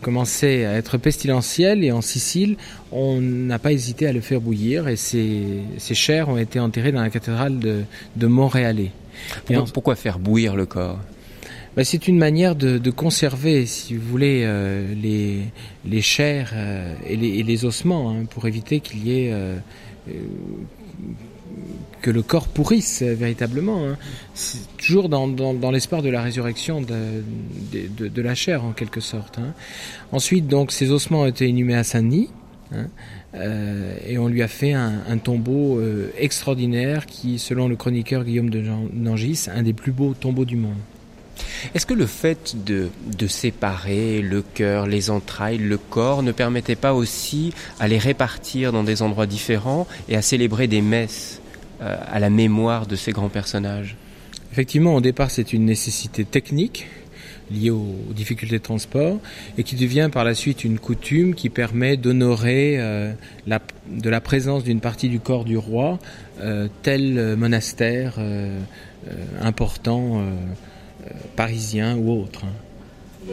commençaient 0.02 0.64
à 0.64 0.74
être 0.74 0.98
pestilentielles 0.98 1.84
et 1.84 1.92
en 1.92 2.00
Sicile, 2.00 2.56
on 2.92 3.20
n'a 3.20 3.58
pas 3.58 3.72
hésité 3.72 4.06
à 4.06 4.12
le 4.12 4.20
faire 4.20 4.40
bouillir 4.40 4.88
et 4.88 4.96
ses, 4.96 5.60
ses 5.78 5.94
chairs 5.94 6.28
ont 6.28 6.38
été 6.38 6.58
enterrées 6.58 6.92
dans 6.92 7.02
la 7.02 7.10
cathédrale 7.10 7.58
de, 7.58 7.82
de 8.16 8.26
Montréalais. 8.26 8.90
Pourquoi, 9.72 9.94
faire 9.94 10.18
bouillir 10.18 10.56
le 10.56 10.66
corps? 10.66 10.98
Bah, 11.76 11.84
c'est 11.84 12.08
une 12.08 12.18
manière 12.18 12.56
de, 12.56 12.90
conserver, 12.90 13.64
si 13.66 13.96
vous 13.96 14.08
voulez, 14.08 14.42
euh, 14.44 14.92
les, 14.94 15.42
les 15.84 16.02
chairs 16.02 16.50
euh, 16.54 16.94
et, 17.06 17.16
les, 17.16 17.64
ossements, 17.64 18.10
hein, 18.10 18.24
pour 18.28 18.46
éviter 18.48 18.80
qu'il 18.80 19.06
y 19.06 19.12
ait 19.12 19.32
euh, 19.32 19.56
que 22.02 22.10
le 22.10 22.22
corps 22.22 22.48
pourrisse 22.48 23.02
véritablement. 23.02 23.86
Hein. 23.86 23.96
Toujours 24.78 25.08
dans, 25.08 25.70
l'espoir 25.70 26.02
de 26.02 26.08
la 26.08 26.22
résurrection 26.22 26.80
de, 26.80 27.22
de, 28.08 28.22
la 28.22 28.34
chair, 28.34 28.64
en 28.64 28.72
quelque 28.72 29.00
sorte. 29.00 29.38
Hein. 29.38 29.52
Ensuite, 30.12 30.46
donc, 30.46 30.72
ces 30.72 30.90
ossements 30.90 31.22
ont 31.22 31.26
été 31.26 31.46
inhumés 31.46 31.76
à 31.76 31.84
Saint-Denis. 31.84 32.30
Euh, 33.34 33.96
et 34.06 34.18
on 34.18 34.26
lui 34.26 34.42
a 34.42 34.48
fait 34.48 34.72
un, 34.72 35.18
tombeau 35.22 35.78
euh, 35.78 36.12
extraordinaire 36.18 37.06
qui, 37.06 37.38
selon 37.38 37.68
le 37.68 37.76
chroniqueur 37.76 38.24
Guillaume 38.24 38.50
de 38.50 38.62
Nangis, 38.92 39.46
un 39.54 39.62
des 39.62 39.72
plus 39.72 39.92
beaux 39.92 40.14
tombeaux 40.14 40.44
du 40.44 40.56
monde. 40.56 40.78
Est-ce 41.74 41.86
que 41.86 41.94
le 41.94 42.06
fait 42.06 42.56
de, 42.64 42.90
séparer 43.26 44.20
le 44.20 44.42
cœur, 44.42 44.86
les 44.86 45.10
entrailles, 45.10 45.58
le 45.58 45.78
corps 45.78 46.22
ne 46.22 46.32
permettait 46.32 46.76
pas 46.76 46.94
aussi 46.94 47.52
à 47.78 47.88
les 47.88 47.98
répartir 47.98 48.72
dans 48.72 48.82
des 48.82 49.02
endroits 49.02 49.26
différents 49.26 49.86
et 50.08 50.16
à 50.16 50.22
célébrer 50.22 50.66
des 50.66 50.82
messes? 50.82 51.39
euh, 51.39 51.39
à 51.80 52.20
la 52.20 52.30
mémoire 52.30 52.86
de 52.86 52.94
ces 52.94 53.12
grands 53.12 53.30
personnages 53.30 53.96
Effectivement, 54.52 54.96
au 54.96 55.00
départ, 55.00 55.30
c'est 55.30 55.52
une 55.52 55.64
nécessité 55.64 56.24
technique 56.24 56.86
liées 57.52 57.70
aux, 57.70 57.96
difficultés 58.10 58.58
de 58.58 58.62
transport 58.62 59.18
et 59.58 59.62
qui 59.62 59.76
devient 59.76 60.08
par 60.12 60.24
la 60.24 60.34
suite 60.34 60.64
une 60.64 60.78
coutume 60.78 61.34
qui 61.34 61.48
permet 61.50 61.96
d'honorer 61.96 62.76
euh, 62.78 63.12
de 63.46 64.10
la 64.10 64.20
présence 64.20 64.64
d'une 64.64 64.80
partie 64.80 65.08
du 65.08 65.20
corps 65.20 65.44
du 65.44 65.56
roi 65.56 65.98
euh, 66.40 66.68
tel 66.82 67.36
monastère 67.36 68.14
euh, 68.18 68.58
important 69.40 70.22
parisien 71.34 71.96
ou 71.96 72.22
autre. 72.22 72.44
Hein. 72.44 73.32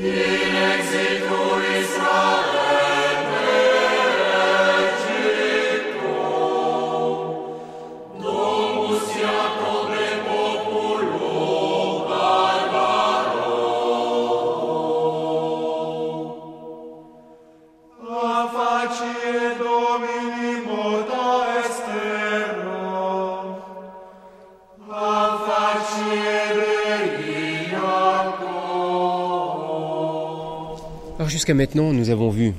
Jusqu'à 31.47 31.53
maintenant, 31.53 31.93
nous 31.93 32.09
avons 32.09 32.29
vu 32.29 32.51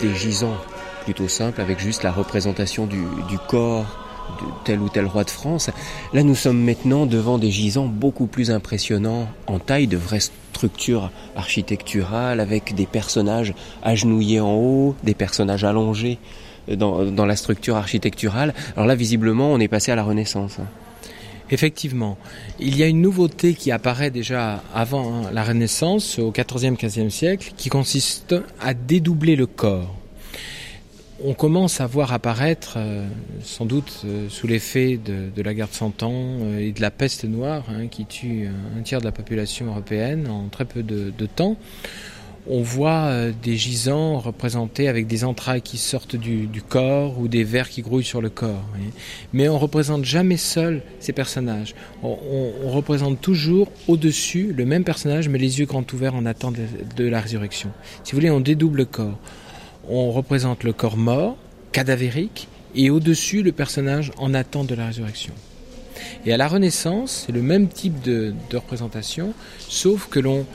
des 0.00 0.12
gisants 0.16 0.56
plutôt 1.04 1.28
simples 1.28 1.60
avec 1.60 1.78
juste 1.78 2.02
la 2.02 2.10
représentation 2.10 2.88
du, 2.88 2.98
corps 3.46 3.86
de 4.40 4.46
tel 4.64 4.80
ou 4.80 4.88
tel 4.88 5.06
roi 5.06 5.22
de 5.22 5.30
France. 5.30 5.70
Là, 6.12 6.24
nous 6.24 6.34
sommes 6.34 6.60
maintenant 6.60 7.06
devant 7.06 7.38
des 7.38 7.52
gisants 7.52 7.86
beaucoup 7.86 8.26
plus 8.26 8.50
impressionnants 8.50 9.28
en 9.46 9.60
taille, 9.60 9.86
de 9.86 9.96
vraies 9.96 10.18
structures 10.18 11.12
architecturales 11.36 12.40
avec 12.40 12.74
des 12.74 12.86
personnages 12.86 13.54
agenouillés 13.84 14.40
en 14.40 14.54
haut, 14.54 14.96
des 15.04 15.14
personnages 15.14 15.62
allongés 15.62 16.18
dans, 16.66 17.04
dans 17.04 17.26
la 17.26 17.36
structure 17.36 17.76
architecturale. 17.76 18.54
Alors 18.74 18.88
là, 18.88 18.96
visiblement, 18.96 19.52
on 19.52 19.60
est 19.60 19.68
passé 19.68 19.92
à 19.92 19.94
la 19.94 20.02
Renaissance. 20.02 20.58
Effectivement, 21.52 22.16
il 22.58 22.78
y 22.78 22.82
a 22.82 22.86
une 22.86 23.02
nouveauté 23.02 23.52
qui 23.52 23.70
apparaît 23.72 24.10
déjà 24.10 24.62
avant 24.74 25.12
hein, 25.12 25.30
la 25.34 25.44
Renaissance, 25.44 26.18
au 26.18 26.32
XIVe, 26.32 26.76
XVe 26.82 27.10
siècle, 27.10 27.52
qui 27.58 27.68
consiste 27.68 28.34
à 28.58 28.72
dédoubler 28.72 29.36
le 29.36 29.44
corps. 29.44 29.94
on 31.22 31.34
commence 31.34 31.82
à 31.82 31.86
voir 31.86 32.14
apparaître, 32.14 32.76
euh, 32.78 33.06
sans 33.42 33.66
doute 33.66 34.00
euh, 34.06 34.30
sous 34.30 34.46
l'effet 34.46 34.96
de, 34.96 35.42
la 35.42 35.52
guerre 35.52 35.68
de 35.68 35.74
Cent 35.74 36.02
Ans 36.02 36.38
euh, 36.40 36.58
et 36.58 36.72
de 36.72 36.80
la 36.80 36.90
peste 36.90 37.24
noire 37.24 37.64
hein, 37.68 37.86
qui 37.86 38.06
tue 38.06 38.48
un 38.78 38.80
tiers 38.80 39.00
de 39.00 39.04
la 39.04 39.12
population 39.12 39.66
européenne 39.66 40.28
en 40.28 40.48
très 40.48 40.64
peu 40.64 40.82
de, 40.82 41.26
temps, 41.26 41.58
on 42.48 42.62
voit 42.62 43.30
des 43.42 43.56
gisants 43.56 44.18
représentés 44.18 44.88
avec 44.88 45.06
des 45.06 45.24
entrailles 45.24 45.62
qui 45.62 45.78
sortent 45.78 46.16
du, 46.16 46.48
corps 46.68 47.18
ou 47.20 47.28
des 47.28 47.44
vers 47.44 47.68
qui 47.68 47.82
grouillent 47.82 48.02
sur 48.02 48.20
le 48.20 48.30
corps. 48.30 48.64
Mais 49.32 49.48
on 49.48 49.58
représente 49.58 50.04
jamais 50.04 50.36
seul 50.36 50.82
ces 50.98 51.12
personnages. 51.12 51.74
On, 52.02 52.16
représente 52.70 53.20
toujours 53.20 53.70
au-dessus 53.86 54.52
le 54.56 54.64
même 54.64 54.82
personnage, 54.82 55.28
mais 55.28 55.38
les 55.38 55.60
yeux 55.60 55.66
grands 55.66 55.86
ouverts 55.92 56.16
en 56.16 56.26
attente 56.26 56.56
de 56.96 57.04
la 57.04 57.20
résurrection. 57.20 57.70
Si 58.02 58.12
vous 58.12 58.16
voulez, 58.16 58.30
on 58.30 58.40
dédouble 58.40 58.78
le 58.78 58.84
corps 58.86 59.18
on 59.88 60.12
représente 60.12 60.64
le 60.64 60.72
corps 60.72 60.96
mort, 60.96 61.36
cadavérique, 61.72 62.48
et 62.74 62.90
au-dessus 62.90 63.42
le 63.42 63.52
personnage 63.52 64.12
en 64.16 64.34
attente 64.34 64.66
de 64.66 64.74
la 64.74 64.86
résurrection. 64.86 65.34
Et 66.24 66.32
à 66.32 66.36
la 66.36 66.48
Renaissance, 66.48 67.24
c'est 67.26 67.32
le 67.32 67.42
même 67.42 67.68
type 67.68 68.00
de, 68.00 68.34
représentation, 68.52 69.34
sauf 69.68 70.08
que 70.08 70.20
l'on 70.20 70.46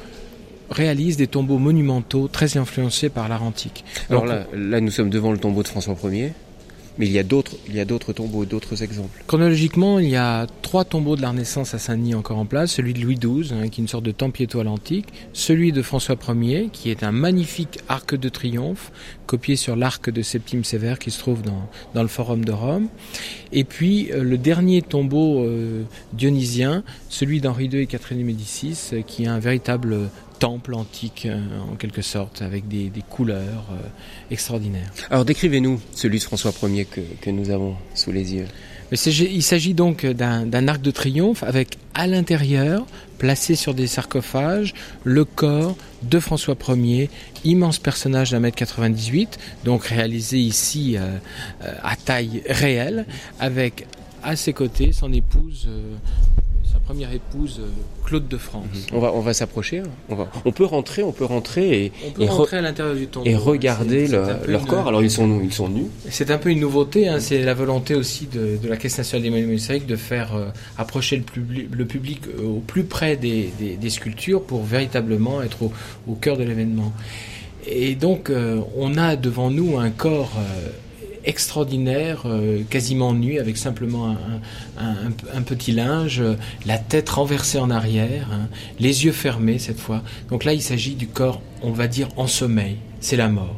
réalise 0.69 1.17
des 1.17 1.27
tombeaux 1.27 1.57
monumentaux 1.57 2.27
très 2.27 2.57
influencés 2.57 3.09
par 3.09 3.29
l'art 3.29 3.43
antique. 3.43 3.83
Alors 4.09 4.25
là, 4.25 4.45
là, 4.53 4.81
nous 4.81 4.91
sommes 4.91 5.09
devant 5.09 5.31
le 5.31 5.37
tombeau 5.37 5.63
de 5.63 5.67
François 5.67 5.95
Ier. 6.11 6.33
Mais 6.97 7.05
il 7.05 7.11
y 7.11 7.19
a 7.19 7.23
d'autres, 7.23 7.55
il 7.67 7.75
y 7.75 7.79
a 7.79 7.85
d'autres 7.85 8.11
tombeaux, 8.11 8.45
d'autres 8.45 8.81
exemples. 8.81 9.23
Chronologiquement, 9.27 9.99
il 9.99 10.09
y 10.09 10.15
a 10.15 10.47
trois 10.61 10.83
tombeaux 10.83 11.15
de 11.15 11.21
la 11.21 11.29
Renaissance 11.29 11.73
à 11.73 11.79
Saint-Denis 11.79 12.15
encore 12.15 12.39
en 12.39 12.45
place. 12.45 12.71
Celui 12.71 12.93
de 12.93 13.01
Louis 13.01 13.17
XII, 13.17 13.53
hein, 13.53 13.67
qui 13.69 13.81
est 13.81 13.83
une 13.83 13.87
sorte 13.87 14.03
de 14.03 14.11
temple 14.11 14.41
étoile 14.41 14.67
antique. 14.67 15.07
Celui 15.33 15.71
de 15.71 15.81
François 15.81 16.15
Ier, 16.27 16.69
qui 16.73 16.89
est 16.89 17.03
un 17.03 17.11
magnifique 17.11 17.79
arc 17.87 18.15
de 18.15 18.29
triomphe, 18.29 18.91
copié 19.27 19.55
sur 19.55 19.75
l'arc 19.75 20.09
de 20.09 20.21
Septime 20.21 20.63
Sévère 20.63 20.97
qui 20.97 21.11
se 21.11 21.19
trouve 21.19 21.43
dans, 21.43 21.69
dans 21.93 22.01
le 22.01 22.07
Forum 22.07 22.43
de 22.43 22.51
Rome. 22.51 22.87
Et 23.51 23.63
puis, 23.63 24.11
euh, 24.11 24.23
le 24.23 24.37
dernier 24.37 24.81
tombeau 24.81 25.43
euh, 25.43 25.83
dionysien, 26.13 26.83
celui 27.09 27.41
d'Henri 27.41 27.65
II 27.67 27.81
et 27.81 27.85
Catherine 27.85 28.19
de 28.19 28.23
Médicis, 28.23 28.77
euh, 28.93 29.01
qui 29.01 29.25
est 29.25 29.27
un 29.27 29.39
véritable 29.39 30.09
temple 30.39 30.73
antique 30.73 31.25
euh, 31.25 31.39
en 31.71 31.75
quelque 31.75 32.01
sorte, 32.01 32.41
avec 32.41 32.67
des, 32.67 32.91
couleurs 33.09 33.65
euh, 33.71 33.87
extraordinaires. 34.31 34.91
Alors 35.09 35.25
décrivez-nous 35.25 35.79
celui 35.93 36.19
de 36.19 36.23
François 36.23 36.51
Ier 36.63 36.85
que, 36.85 37.01
que 37.21 37.29
nous 37.29 37.49
avons 37.49 37.75
sous 37.93 38.11
les 38.11 38.33
yeux. 38.35 38.47
il 38.91 39.43
s'agit 39.43 39.73
donc 39.73 40.05
d'un 40.05 40.67
arc 40.67 40.81
de 40.81 40.91
triomphe 40.91 41.43
avec 41.43 41.77
à 41.93 42.07
l'intérieur, 42.07 42.85
placé 43.17 43.55
sur 43.55 43.73
des 43.73 43.87
sarcophages, 43.87 44.73
le 45.03 45.25
corps 45.25 45.75
de 46.03 46.19
François 46.19 46.55
Ier, 46.69 47.09
immense 47.43 47.79
personnage 47.79 48.31
d'un 48.31 48.39
mètre 48.39 48.57
98, 48.57 49.39
donc 49.63 49.85
réalisé 49.85 50.37
ici 50.37 50.95
euh, 50.97 51.17
à 51.83 51.95
taille 51.95 52.43
réelle, 52.47 53.05
avec 53.39 53.87
à 54.23 54.35
ses 54.35 54.53
côtés 54.53 54.91
son 54.91 55.11
épouse 55.13 55.67
première 56.79 57.11
épouse, 57.11 57.59
euh, 57.59 57.67
Claude 58.05 58.27
de 58.27 58.37
France. 58.37 58.65
Mhm. 58.73 58.97
On 58.97 58.99
va, 58.99 59.13
on 59.13 59.19
va 59.19 59.33
s'approcher. 59.33 59.79
Hein. 59.79 59.89
On, 60.09 60.15
va, 60.15 60.29
on 60.45 60.51
peut 60.51 60.65
rentrer, 60.65 61.03
on 61.03 61.11
peut 61.11 61.25
rentrer 61.25 61.85
et, 62.17 62.25
rentrer 62.25 62.57
à 62.57 62.61
l'intérieur 62.61 62.95
du 62.95 63.07
tombeau. 63.07 63.25
Et 63.25 63.35
regarder 63.35 64.07
leur 64.07 64.65
corps. 64.65 64.87
Alors 64.87 65.03
ils 65.03 65.11
sont, 65.11 65.41
ils 65.43 65.53
sont 65.53 65.69
nus. 65.69 65.87
C'est 66.09 66.31
un 66.31 66.37
peu 66.37 66.49
une 66.49 66.59
nouveauté. 66.59 67.07
Hein. 67.07 67.19
C'est 67.19 67.43
la 67.43 67.53
volonté 67.53 67.95
aussi 67.95 68.27
de, 68.27 68.57
la 68.67 68.77
Caisse 68.77 68.97
nationale 68.97 69.23
des 69.23 69.29
monuments 69.29 69.53
historiques 69.53 69.87
de 69.87 69.95
faire 69.95 70.35
euh, 70.35 70.47
approcher 70.77 71.17
le, 71.17 71.85
public, 71.85 72.21
euh, 72.27 72.43
au 72.43 72.59
plus 72.59 72.83
près 72.83 73.15
des, 73.17 73.51
sculptures 73.89 74.43
pour 74.43 74.63
véritablement 74.63 75.41
être 75.41 75.69
au, 76.07 76.15
cœur 76.15 76.37
de 76.37 76.43
l'événement. 76.43 76.91
Et 77.65 77.95
donc 77.95 78.31
on 78.77 78.97
a 78.97 79.15
devant 79.15 79.49
nous 79.51 79.77
un 79.77 79.89
corps 79.89 80.31
extraordinaire, 81.27 82.23
euh, 82.25 82.63
quasiment 82.69 83.13
nu, 83.13 83.37
avec 83.39 83.57
simplement 83.57 84.15
un, 84.77 85.41
petit 85.41 85.71
linge, 85.71 86.23
la 86.65 86.77
tête 86.77 87.09
renversée 87.09 87.59
en 87.59 87.69
arrière, 87.69 88.29
hein, 88.31 88.47
les 88.79 89.05
yeux 89.05 89.11
fermés 89.11 89.59
cette 89.59 89.79
fois. 89.79 90.01
Donc 90.29 90.45
là, 90.45 90.53
il 90.53 90.61
s'agit 90.61 90.95
du 90.95 91.07
corps, 91.07 91.41
on 91.61 91.71
va 91.71 91.87
dire, 91.87 92.07
en 92.17 92.27
sommeil. 92.27 92.77
C'est 93.01 93.17
la 93.17 93.27
mort. 93.27 93.55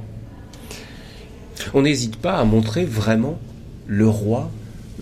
On 1.74 1.84
n'hésite 1.84 2.16
pas 2.18 2.38
à 2.38 2.44
montrer 2.44 2.86
vraiment 2.86 3.40
le 3.88 4.08
roi 4.08 4.52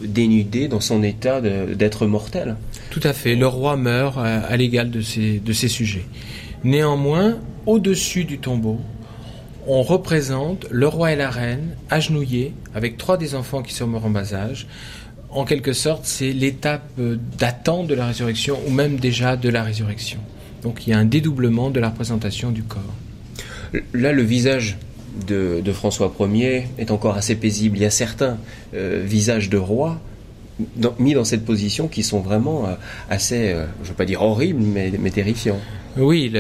dénudé 0.02 0.68
dans 0.68 0.80
son 0.80 1.04
état 1.04 1.42
d'être 1.42 2.06
mortel. 2.06 2.56
Tout 2.92 3.02
à 3.04 3.14
fait. 3.14 3.36
Le 3.36 3.48
roi 3.48 3.78
meurt 3.78 4.18
à, 4.18 4.56
l'égal 4.58 4.92
de 4.92 5.02
ses, 5.02 5.40
de 5.40 5.54
ses 5.54 5.68
sujets. 5.68 6.06
Néanmoins, 6.64 7.38
au-dessus 7.66 8.24
du 8.24 8.40
tombeau, 8.40 8.80
on 9.68 9.84
représente 9.84 10.66
le 10.72 10.88
roi 10.88 11.12
et 11.12 11.16
la 11.16 11.30
reine 11.30 11.76
agenouillés 11.90 12.54
avec 12.74 12.98
trois 12.98 13.18
des 13.18 13.36
enfants 13.36 13.62
qui 13.62 13.74
sont 13.74 13.88
morts 13.88 14.06
en 14.06 14.10
bas 14.10 14.34
âge. 14.34 14.68
En 15.30 15.44
quelque 15.44 15.74
sorte, 15.74 16.06
c'est 16.06 16.32
l'étape 16.32 16.90
d'attente 17.38 17.88
de 17.88 17.94
la 17.94 18.08
résurrection 18.08 18.58
ou 18.66 18.72
même 18.72 18.98
déjà 18.98 19.36
de 19.36 19.50
la 19.50 19.64
résurrection. 19.64 20.20
Donc 20.64 20.88
il 20.88 20.92
y 20.92 20.94
a 20.94 20.98
un 20.98 21.06
dédoublement 21.06 21.70
de 21.70 21.80
la 21.80 21.90
représentation 21.90 22.52
du 22.52 22.64
corps. 22.64 22.82
Là, 23.94 24.14
le 24.14 24.24
visage 24.24 24.78
de, 25.28 25.62
François 25.74 26.14
Ier 26.20 26.68
est 26.78 26.92
encore 26.92 27.18
assez 27.18 27.36
paisible. 27.36 27.78
Il 27.78 27.82
y 27.82 27.86
a 27.86 27.90
certains 27.90 28.38
euh, 28.74 29.04
visages 29.06 29.50
de 29.50 29.58
rois 29.58 30.00
mis 31.00 31.14
dans 31.14 31.24
cette 31.24 31.46
position 31.46 31.88
qui 31.88 32.04
sont 32.04 32.20
vraiment 32.20 32.68
euh, 32.68 32.74
assez, 33.10 33.52
euh, 33.52 33.66
je 33.80 33.84
ne 33.84 33.90
veux 33.90 33.94
pas 33.96 34.06
dire 34.06 34.22
horribles, 34.22 34.62
mais, 34.62 34.92
mais 35.00 35.12
terrifiants. 35.12 35.60
Oui, 35.98 36.32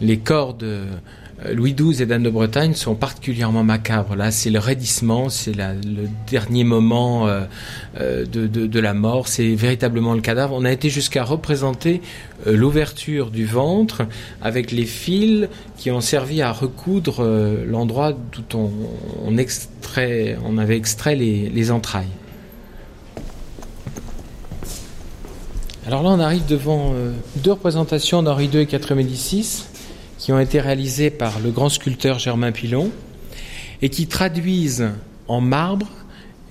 les 0.00 0.18
corps 0.18 0.54
de 0.54 0.66
euh, 0.66 0.84
Louis 1.48 1.74
XII 1.74 2.02
et 2.02 2.06
d'Anne 2.06 2.22
de 2.22 2.30
Bretagne 2.30 2.74
sont 2.74 2.94
particulièrement 2.94 3.64
macabres. 3.64 4.14
Là, 4.14 4.30
c'est 4.30 4.50
le 4.50 4.58
raidissement, 4.58 5.30
c'est 5.30 5.56
le 5.56 6.08
dernier 6.30 6.64
moment 6.64 7.28
euh, 7.28 7.44
euh, 7.98 8.26
de, 8.26 8.80
la 8.80 8.92
mort, 8.92 9.26
c'est 9.26 9.54
véritablement 9.54 10.14
le 10.14 10.20
cadavre. 10.20 10.54
On 10.54 10.64
a 10.64 10.72
été 10.72 10.90
jusqu'à 10.90 11.24
représenter 11.24 12.02
l'ouverture 12.46 13.30
du 13.30 13.44
ventre 13.44 14.02
avec 14.42 14.70
les 14.70 14.84
fils 14.84 15.48
qui 15.76 15.90
ont 15.90 16.00
servi 16.00 16.42
à 16.42 16.52
recoudre 16.52 17.22
l'endroit 17.66 18.12
d'où 18.12 18.70
on, 19.24 19.38
avait 20.58 20.76
extrait 20.76 21.16
les, 21.16 21.48
les 21.48 21.70
entrailles. 21.70 22.06
Alors 25.86 26.02
là, 26.02 26.10
on 26.10 26.20
arrive 26.20 26.46
devant 26.46 26.94
deux 27.36 27.52
représentations 27.52 28.22
d'Henri 28.22 28.48
II 28.52 28.60
et 28.60 28.66
Catherine 28.66 28.96
Médicis 28.96 29.64
qui 30.30 30.34
ont 30.34 30.38
été 30.38 30.60
réalisés 30.60 31.10
par 31.10 31.40
le 31.40 31.50
grand 31.50 31.68
sculpteur 31.68 32.20
Germain 32.20 32.52
Pilon 32.52 32.92
et 33.82 33.88
qui 33.88 34.06
traduisent 34.06 34.90
en 35.26 35.40
marbre 35.40 35.88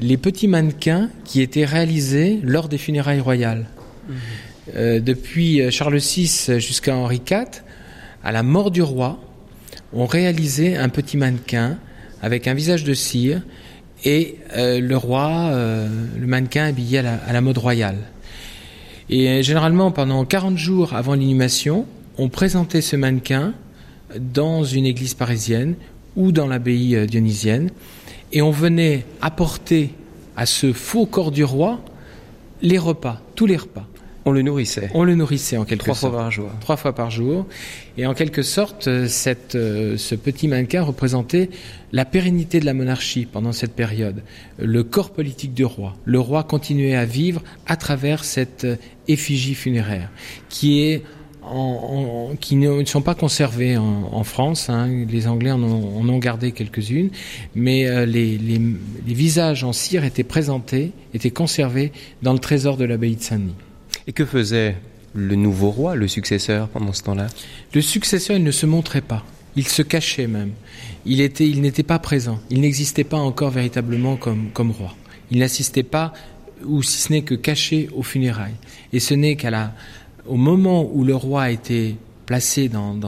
les 0.02 0.18
petits 0.18 0.50
mannequins 0.50 1.10
qui 1.24 1.42
étaient 1.42 1.64
réalisés 1.64 2.42
lors 2.44 2.68
des 2.68 2.78
funérailles 2.78 3.22
royales. 3.22 3.68
Mmh. 4.10 4.14
Euh, 4.76 5.00
depuis 5.00 5.62
euh, 5.62 5.72
Charles 5.72 5.96
VI 5.96 6.60
jusqu'à 6.60 6.94
Henri 6.94 7.22
IV, 7.26 7.62
à 8.22 8.34
la 8.34 8.44
mort 8.44 8.70
du 8.70 8.82
roi, 8.82 9.18
on 9.94 10.06
réalisait 10.06 10.76
un 10.76 10.90
petit 10.90 11.16
mannequin 11.16 11.78
avec 12.22 12.50
un 12.50 12.56
visage 12.56 12.84
de 12.84 12.94
cire 12.94 13.42
et 14.04 14.40
euh, 14.58 14.82
le 14.82 14.98
roi, 14.98 15.52
le 15.54 16.28
mannequin 16.28 16.66
habillé 16.66 16.98
à 16.98 17.04
la, 17.04 17.14
à 17.14 17.32
la, 17.32 17.40
mode 17.40 17.60
royale. 17.60 18.00
Et 19.10 19.42
généralement, 19.42 19.92
pendant 19.92 20.26
40 20.26 20.58
jours 20.58 20.94
avant 20.96 21.14
l'inhumation, 21.14 21.86
on 22.18 22.28
présentait 22.28 22.82
ce 22.82 22.98
mannequin 22.98 23.54
dans 24.18 24.64
une 24.64 24.86
église 24.86 25.14
parisienne 25.14 25.76
ou 26.16 26.32
dans 26.32 26.48
l'abbaye 26.48 26.96
euh, 26.96 27.06
dionysienne 27.06 27.70
et 28.32 28.42
on 28.42 28.52
venait 28.52 29.06
apporter 29.22 29.92
à 30.36 30.46
ce 30.46 30.74
faux 30.74 31.06
corps 31.06 31.32
du 31.32 31.44
roi 31.44 31.82
les 32.62 32.78
repas, 32.78 33.22
tous 33.36 33.46
les 33.46 33.58
repas. 33.58 33.88
On 34.26 34.32
le 34.32 34.42
nourrissait. 34.42 34.90
On 34.94 35.04
le 35.06 35.16
nourrissait 35.16 35.58
en 35.58 35.64
quelque 35.66 35.84
Trois 35.86 35.96
sorte. 35.96 36.14
fois 36.14 36.22
par 36.22 36.32
jour. 36.32 36.50
Trois 36.60 36.78
fois 36.78 36.94
par 36.94 37.10
jour. 37.10 37.48
Et 37.98 38.06
en 38.06 38.14
quelque 38.14 38.44
sorte, 38.44 38.88
euh, 38.88 39.08
cette, 39.08 39.56
euh, 39.56 39.98
ce 39.98 40.14
petit 40.14 40.48
mannequin 40.48 40.84
représentait 40.84 41.50
la 41.94 42.06
pérennité 42.06 42.60
de 42.60 42.66
la 42.66 42.74
monarchie 42.74 43.26
pendant 43.26 43.54
cette 43.54 43.74
période, 43.74 44.22
le 44.60 44.84
corps 44.84 45.12
politique 45.12 45.54
du 45.54 45.66
roi. 45.66 45.96
Le 46.06 46.20
roi 46.20 46.44
continuait 46.44 46.96
à 46.96 47.06
vivre 47.06 47.42
à 47.66 47.76
travers 47.78 48.24
cette 48.24 48.68
effigie 49.08 49.56
funéraire, 49.56 50.12
qui 50.50 50.82
est 50.82 51.04
qui 52.40 52.56
ne 52.56 52.84
sont 52.86 53.02
pas 53.02 53.16
conservées 53.16 53.78
en, 53.78 54.24
France. 54.24 54.70
Hein. 54.70 55.06
Les 55.10 55.28
Anglais 55.28 55.52
en 55.52 55.62
ont, 55.62 56.18
gardé 56.18 56.52
quelques-unes, 56.52 57.10
mais 57.56 57.88
euh, 57.88 58.06
les, 58.06 58.38
visages 59.06 59.64
en 59.64 59.74
cire 59.74 60.04
étaient 60.04 60.24
présentés, 60.24 60.92
étaient 61.14 61.32
conservés 61.32 61.92
dans 62.22 62.34
le 62.34 62.40
trésor 62.40 62.78
de 62.78 62.86
l'abbaye 62.86 63.16
de 63.16 63.22
Saint-Denis. 63.22 63.56
Et 64.08 64.14
que 64.14 64.26
faisait 64.26 64.76
le 65.14 65.36
nouveau 65.36 65.72
roi, 65.72 65.96
le 65.96 66.08
successeur, 66.08 66.68
pendant 66.68 66.94
ce 66.94 67.04
temps-là? 67.04 67.28
Le 67.74 67.82
successeur, 67.82 68.38
il 68.38 68.44
ne 68.44 68.52
se 68.52 68.66
montrait 68.66 69.02
pas. 69.02 69.24
Il 69.56 69.68
se 69.68 69.82
cachait 69.82 70.28
même. 70.28 70.52
Il 71.06 71.22
était, 71.22 71.48
il 71.48 71.62
n'était 71.62 71.84
pas 71.84 72.00
présent. 72.00 72.40
Il 72.50 72.62
n'existait 72.62 73.04
pas 73.04 73.18
encore 73.18 73.50
véritablement 73.50 74.16
comme, 74.16 74.50
comme 74.54 74.72
roi. 74.72 74.96
Il 75.32 75.40
n'assistait 75.40 75.84
pas, 75.84 76.14
ou 76.66 76.84
si 76.84 77.02
ce 77.02 77.12
n'est 77.12 77.22
que 77.22 77.36
caché 77.36 77.90
aux 77.96 78.04
funérailles. 78.04 78.56
Et 78.94 79.00
ce 79.00 79.14
n'est 79.14 79.36
qu'à 79.36 79.50
la, 79.50 79.74
au 80.30 80.36
moment 80.36 80.88
où 80.94 81.04
le 81.04 81.16
roi 81.16 81.44
a 81.44 81.50
été 81.50 81.98
placé 82.26 82.70
dans, 82.70 83.00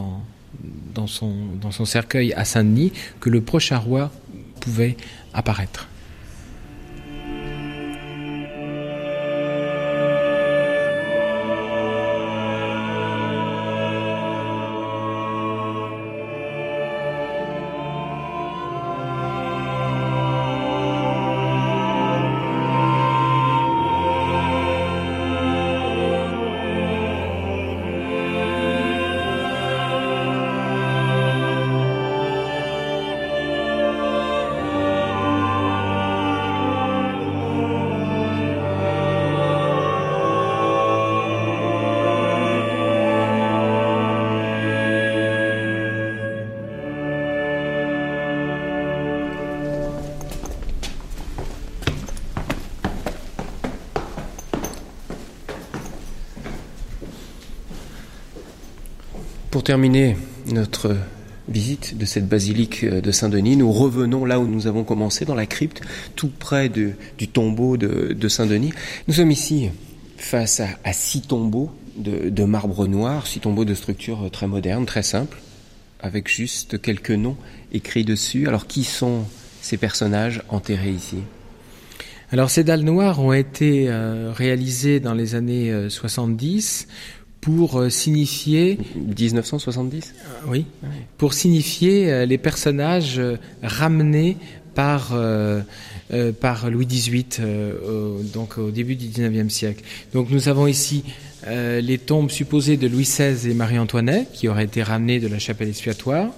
son 1.08 1.86
cercueil 1.86 2.34
à 2.34 2.44
Saint-Denis, 2.44 2.92
que 3.20 3.30
le 3.30 3.42
prochain 3.42 3.78
roi 3.78 4.12
pouvait 4.60 4.98
apparaître. 5.34 5.88
Pour 59.62 59.68
terminer 59.68 60.18
notre 60.48 60.98
visite 61.48 61.96
de 61.96 62.06
cette 62.06 62.28
basilique 62.28 62.84
de 62.84 63.12
Saint-Denis, 63.12 63.58
nous 63.58 63.72
revenons 63.72 64.26
là 64.26 64.40
où 64.40 64.48
nous 64.48 64.66
avons 64.66 64.84
commencé, 64.84 65.24
dans 65.24 65.36
la 65.36 65.46
crypte, 65.46 65.82
tout 66.16 66.32
près 66.40 66.68
du 66.68 66.96
tombeau 67.32 67.78
de, 67.78 68.28
Saint-Denis. 68.28 68.74
Nous 69.08 69.14
sommes 69.14 69.30
ici 69.30 69.70
face 70.18 70.64
à, 70.84 70.94
six 70.94 71.22
tombeaux 71.22 71.70
de, 71.96 72.44
marbre 72.44 72.88
noir, 72.88 73.28
six 73.28 73.40
tombeaux 73.40 73.64
de 73.64 73.76
structure 73.76 74.32
très 74.32 74.48
moderne, 74.48 74.88
très 74.88 75.04
simple, 75.04 75.38
avec 76.00 76.28
juste 76.28 76.82
quelques 76.82 77.12
noms 77.12 77.38
écrits 77.72 78.04
dessus. 78.04 78.48
Alors 78.48 78.66
qui 78.66 78.84
sont 78.84 79.26
ces 79.62 79.78
personnages 79.78 80.42
enterrés 80.50 80.90
ici? 80.90 81.18
Alors 82.32 82.50
ces 82.50 82.64
dalles 82.64 82.82
noires 82.82 83.20
ont 83.20 83.34
été 83.34 83.90
euh, 83.90 84.32
réalisées 84.34 85.00
dans 85.00 85.14
les 85.14 85.36
années 85.36 85.90
70 85.90 86.88
euh, 86.90 87.21
pour 87.42 87.80
euh, 87.80 87.90
signifier 87.90 88.78
1970 88.96 90.14
oui 90.48 90.66
pour 91.18 91.34
signifier 91.34 92.26
les 92.26 92.38
personnages 92.38 93.22
ramenés 93.62 94.38
par 94.74 95.14
par 96.40 96.70
Louis 96.70 96.86
XVIII 96.86 97.26
donc 98.34 98.58
au 98.58 98.72
début 98.72 98.96
du 98.96 99.08
XIXe 99.08 99.54
siècle. 99.54 99.84
Donc 100.14 100.30
nous 100.30 100.48
avons 100.48 100.66
ici 100.68 101.04
les 101.48 101.98
tombes 101.98 102.32
supposées 102.32 102.78
de 102.78 102.88
Louis 102.88 103.04
XVI 103.04 103.50
et 103.50 103.54
Marie-Antoinette 103.54 104.32
qui 104.32 104.48
auraient 104.48 104.64
été 104.64 104.82
ramenées 104.82 105.20
de 105.20 105.28
la 105.28 105.40
chapelle 105.40 105.68
expiatoire 105.68 106.30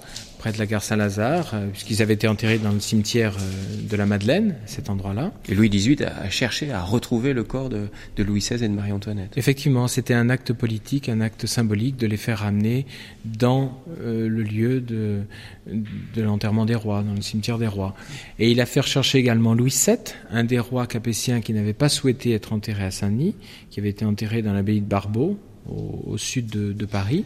près 0.43 0.51
de 0.51 0.57
la 0.57 0.65
gare 0.65 0.83
Saint-Lazare, 0.83 1.51
euh, 1.53 1.69
puisqu'ils 1.69 2.01
avaient 2.01 2.15
été 2.15 2.27
enterrés 2.27 2.57
dans 2.57 2.73
le 2.73 2.81
cimetière 2.81 3.37
euh, 3.39 3.89
de 3.89 3.95
la 3.95 4.05
Madeleine, 4.05 4.55
cet 4.65 4.89
endroit-là. 4.89 5.31
Et 5.47 5.55
Louis 5.55 5.69
XVIII 5.69 6.03
a 6.03 6.29
cherché 6.29 6.69
à 6.69 6.83
retrouver 6.83 7.31
le 7.31 7.45
corps 7.45 7.69
de, 7.69 7.87
Louis 8.17 8.41
XVI 8.41 8.55
et 8.55 8.67
de 8.67 8.73
Marie-Antoinette. 8.73 9.37
Effectivement, 9.37 9.87
c'était 9.87 10.13
un 10.13 10.29
acte 10.29 10.51
politique, 10.51 11.07
un 11.07 11.21
acte 11.21 11.45
symbolique 11.45 11.95
de 11.95 12.07
les 12.07 12.17
faire 12.17 12.39
ramener 12.39 12.85
dans 13.23 13.81
euh, 14.01 14.27
le 14.27 14.43
lieu 14.43 14.81
de, 14.81 15.21
de 15.65 16.21
l'enterrement 16.21 16.65
des 16.65 16.75
rois, 16.75 17.03
dans 17.03 17.13
le 17.13 17.21
cimetière 17.21 17.57
des 17.57 17.67
rois. 17.67 17.95
Et 18.37 18.51
il 18.51 18.59
a 18.59 18.65
fait 18.65 18.81
rechercher 18.81 19.19
également 19.19 19.53
Louis 19.53 19.73
VII, 19.73 19.95
un 20.29 20.43
des 20.43 20.59
rois 20.59 20.87
capétiens 20.87 21.39
qui 21.39 21.53
n'avait 21.53 21.71
pas 21.71 21.87
souhaité 21.87 22.33
être 22.33 22.51
enterré 22.51 22.83
à 22.83 22.91
Saint-Denis, 22.91 23.35
qui 23.69 23.79
avait 23.79 23.91
été 23.91 24.03
enterré 24.03 24.41
dans 24.41 24.51
l'abbaye 24.51 24.81
de 24.81 24.85
Barbeau, 24.85 25.39
au, 25.69 26.17
sud 26.17 26.47
de, 26.47 26.73
de 26.73 26.85
Paris. 26.85 27.23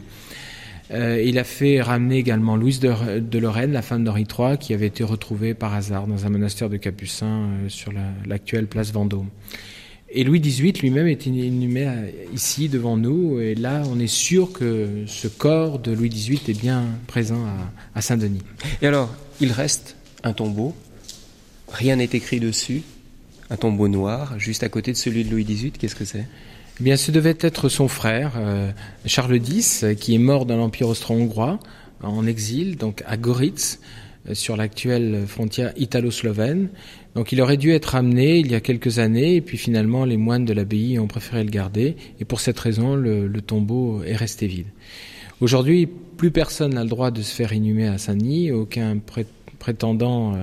Euh, 0.91 1.21
il 1.21 1.37
a 1.37 1.43
fait 1.43 1.81
ramener 1.81 2.17
également 2.17 2.55
Louise 2.55 2.79
de, 2.79 3.39
Lorraine, 3.39 3.71
la 3.73 3.81
femme 3.81 4.03
d'Henri 4.03 4.25
III, 4.25 4.57
qui 4.57 4.73
avait 4.73 4.87
été 4.87 5.03
retrouvée 5.03 5.53
par 5.53 5.73
hasard 5.73 6.07
dans 6.07 6.25
un 6.25 6.29
monastère 6.29 6.69
de 6.69 6.77
Capucins 6.77 7.25
euh, 7.25 7.69
sur 7.69 7.91
l'actuelle 8.25 8.67
place 8.67 8.91
Vendôme. 8.91 9.27
Et 10.09 10.23
Louis 10.23 10.39
XVIII 10.39 10.71
lui-même 10.81 11.07
est 11.07 11.25
inhumé 11.25 11.85
euh, 11.85 12.09
ici 12.33 12.69
devant 12.69 12.95
nous, 12.95 13.41
et 13.41 13.55
là 13.55 13.83
on 13.91 13.99
est 13.99 14.07
sûr 14.07 14.53
que 14.53 15.03
ce 15.05 15.27
corps 15.27 15.79
de 15.79 15.91
Louis 15.91 16.09
XVIII 16.09 16.41
est 16.47 16.59
bien 16.59 16.85
présent 17.07 17.45
à, 17.45 17.97
à 17.99 18.01
Saint-Denis. 18.01 18.43
Et 18.81 18.87
alors, 18.87 19.13
il 19.41 19.51
reste 19.51 19.97
un 20.23 20.31
tombeau, 20.31 20.73
rien 21.67 21.97
n'est 21.97 22.05
écrit 22.05 22.39
dessus, 22.39 22.83
un 23.49 23.57
tombeau 23.57 23.89
noir, 23.89 24.39
juste 24.39 24.63
à 24.63 24.69
côté 24.69 24.93
de 24.93 24.97
celui 24.97 25.25
de 25.25 25.31
Louis 25.31 25.43
XVIII, 25.43 25.71
qu'est-ce 25.71 25.95
que 25.95 26.05
c'est? 26.05 26.25
Eh 26.79 26.83
bien, 26.83 26.95
ce 26.95 27.11
devait 27.11 27.37
être 27.39 27.69
son 27.69 27.87
frère, 27.87 28.33
euh, 28.37 28.71
Charles 29.05 29.37
X, 29.37 29.85
qui 29.99 30.13
est 30.13 30.19
mort 30.19 30.45
dans 30.45 30.57
l'Empire 30.57 30.87
austro-hongrois, 30.87 31.59
en 32.03 32.27
exil, 32.27 32.77
donc 32.77 33.03
à 33.07 33.17
Goritz, 33.17 33.79
euh, 34.29 34.35
sur 34.35 34.55
l'actuelle 34.55 35.25
frontière 35.25 35.73
italo-slovène. 35.75 36.69
Donc 37.15 37.31
il 37.31 37.41
aurait 37.41 37.57
dû 37.57 37.71
être 37.71 37.95
amené 37.95 38.37
il 38.37 38.51
y 38.51 38.55
a 38.55 38.59
quelques 38.59 38.99
années, 38.99 39.37
et 39.37 39.41
puis 39.41 39.57
finalement 39.57 40.05
les 40.05 40.17
moines 40.17 40.45
de 40.45 40.53
l'abbaye 40.53 40.99
ont 40.99 41.07
préféré 41.07 41.43
le 41.43 41.49
garder, 41.49 41.95
et 42.19 42.25
pour 42.25 42.39
cette 42.39 42.59
raison 42.59 42.95
le, 42.95 43.29
tombeau 43.41 44.03
est 44.03 44.15
resté 44.15 44.45
vide. 44.45 44.67
Aujourd'hui, 45.41 45.87
plus 45.87 46.29
personne 46.29 46.75
n'a 46.75 46.83
le 46.83 46.89
droit 46.89 47.09
de 47.09 47.23
se 47.23 47.33
faire 47.33 47.53
inhumer 47.53 47.87
à 47.87 47.97
Saint-Denis, 47.97 48.51
aucun 48.51 48.99
prétendant 49.57 50.35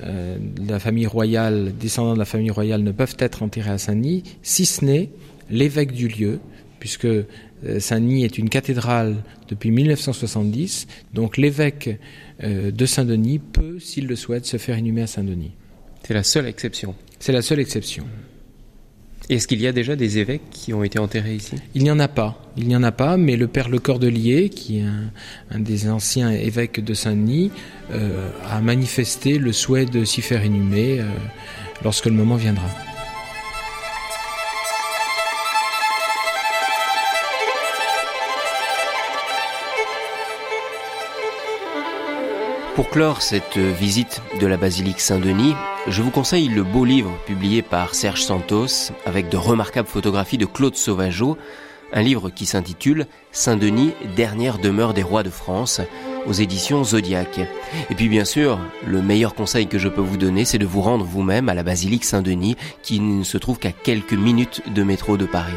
euh, 0.00 0.38
de 0.38 0.70
la 0.70 0.80
famille 0.80 1.06
royale, 1.06 1.72
descendant 1.78 2.14
de 2.14 2.18
la 2.18 2.24
famille 2.24 2.50
royale 2.50 2.82
ne 2.82 2.92
peuvent 2.92 3.16
être 3.18 3.42
enterrés 3.42 3.70
à 3.70 3.78
Saint-Denis, 3.78 4.24
si 4.42 4.66
ce 4.66 4.84
n'est 4.84 5.10
l'évêque 5.50 5.92
du 5.92 6.08
lieu, 6.08 6.40
puisque 6.78 7.04
euh, 7.04 7.78
Saint-Denis 7.78 8.24
est 8.24 8.38
une 8.38 8.48
cathédrale 8.48 9.16
depuis 9.48 9.70
1970, 9.70 10.88
donc 11.14 11.36
l'évêque 11.36 11.98
euh, 12.42 12.70
de 12.70 12.86
Saint-Denis 12.86 13.38
peut, 13.38 13.78
s'il 13.78 14.06
le 14.06 14.16
souhaite, 14.16 14.46
se 14.46 14.56
faire 14.56 14.78
inhumer 14.78 15.02
à 15.02 15.06
Saint-Denis. 15.06 15.52
C'est 16.04 16.14
la 16.14 16.24
seule 16.24 16.46
exception. 16.46 16.94
C'est 17.20 17.32
la 17.32 17.42
seule 17.42 17.60
exception. 17.60 18.04
Est-ce 19.28 19.46
qu'il 19.46 19.60
y 19.60 19.68
a 19.68 19.72
déjà 19.72 19.94
des 19.94 20.18
évêques 20.18 20.42
qui 20.50 20.74
ont 20.74 20.82
été 20.82 20.98
enterrés 20.98 21.36
ici? 21.36 21.54
Il 21.76 21.84
n'y 21.84 21.90
en 21.92 22.00
a 22.00 22.08
pas. 22.08 22.42
Il 22.56 22.66
n'y 22.66 22.74
en 22.74 22.82
a 22.82 22.90
pas, 22.90 23.16
mais 23.16 23.36
le 23.36 23.46
père 23.46 23.68
Le 23.68 23.78
Cordelier, 23.78 24.48
qui 24.48 24.80
est 24.80 24.84
un, 25.52 25.60
des 25.60 25.88
anciens 25.88 26.32
évêques 26.32 26.80
de 26.80 26.94
Saint-Denis, 26.94 27.52
euh, 27.92 28.28
a 28.50 28.60
manifesté 28.60 29.38
le 29.38 29.52
souhait 29.52 29.86
de 29.86 30.04
s'y 30.04 30.22
faire 30.22 30.44
inhumer 30.44 31.00
lorsque 31.84 32.06
le 32.06 32.12
moment 32.12 32.34
viendra. 32.34 32.66
Pour 42.74 42.88
clore 42.88 43.20
cette 43.20 43.58
visite 43.58 44.22
de 44.40 44.46
la 44.46 44.56
basilique 44.56 45.00
Saint-Denis, 45.00 45.54
je 45.88 46.00
vous 46.00 46.10
conseille 46.10 46.48
le 46.48 46.62
beau 46.62 46.86
livre 46.86 47.12
publié 47.26 47.60
par 47.60 47.94
Serge 47.94 48.22
Santos 48.22 48.92
avec 49.04 49.28
de 49.28 49.36
remarquables 49.36 49.88
photographies 49.88 50.38
de 50.38 50.46
Claude 50.46 50.74
Sauvageau, 50.74 51.36
un 51.92 52.00
livre 52.00 52.30
qui 52.30 52.46
s'intitule 52.46 53.06
Saint-Denis, 53.30 53.92
dernière 54.16 54.58
demeure 54.58 54.94
des 54.94 55.02
rois 55.02 55.22
de 55.22 55.28
France 55.28 55.82
aux 56.26 56.32
éditions 56.32 56.82
Zodiac. 56.82 57.40
Et 57.90 57.94
puis 57.94 58.08
bien 58.08 58.24
sûr, 58.24 58.58
le 58.86 59.02
meilleur 59.02 59.34
conseil 59.34 59.66
que 59.66 59.78
je 59.78 59.88
peux 59.88 60.00
vous 60.00 60.16
donner, 60.16 60.46
c'est 60.46 60.56
de 60.56 60.64
vous 60.64 60.80
rendre 60.80 61.04
vous-même 61.04 61.50
à 61.50 61.54
la 61.54 61.62
basilique 61.62 62.06
Saint-Denis 62.06 62.56
qui 62.82 63.00
ne 63.00 63.22
se 63.22 63.36
trouve 63.36 63.58
qu'à 63.58 63.72
quelques 63.72 64.14
minutes 64.14 64.62
de 64.74 64.82
métro 64.82 65.18
de 65.18 65.26
Paris. 65.26 65.52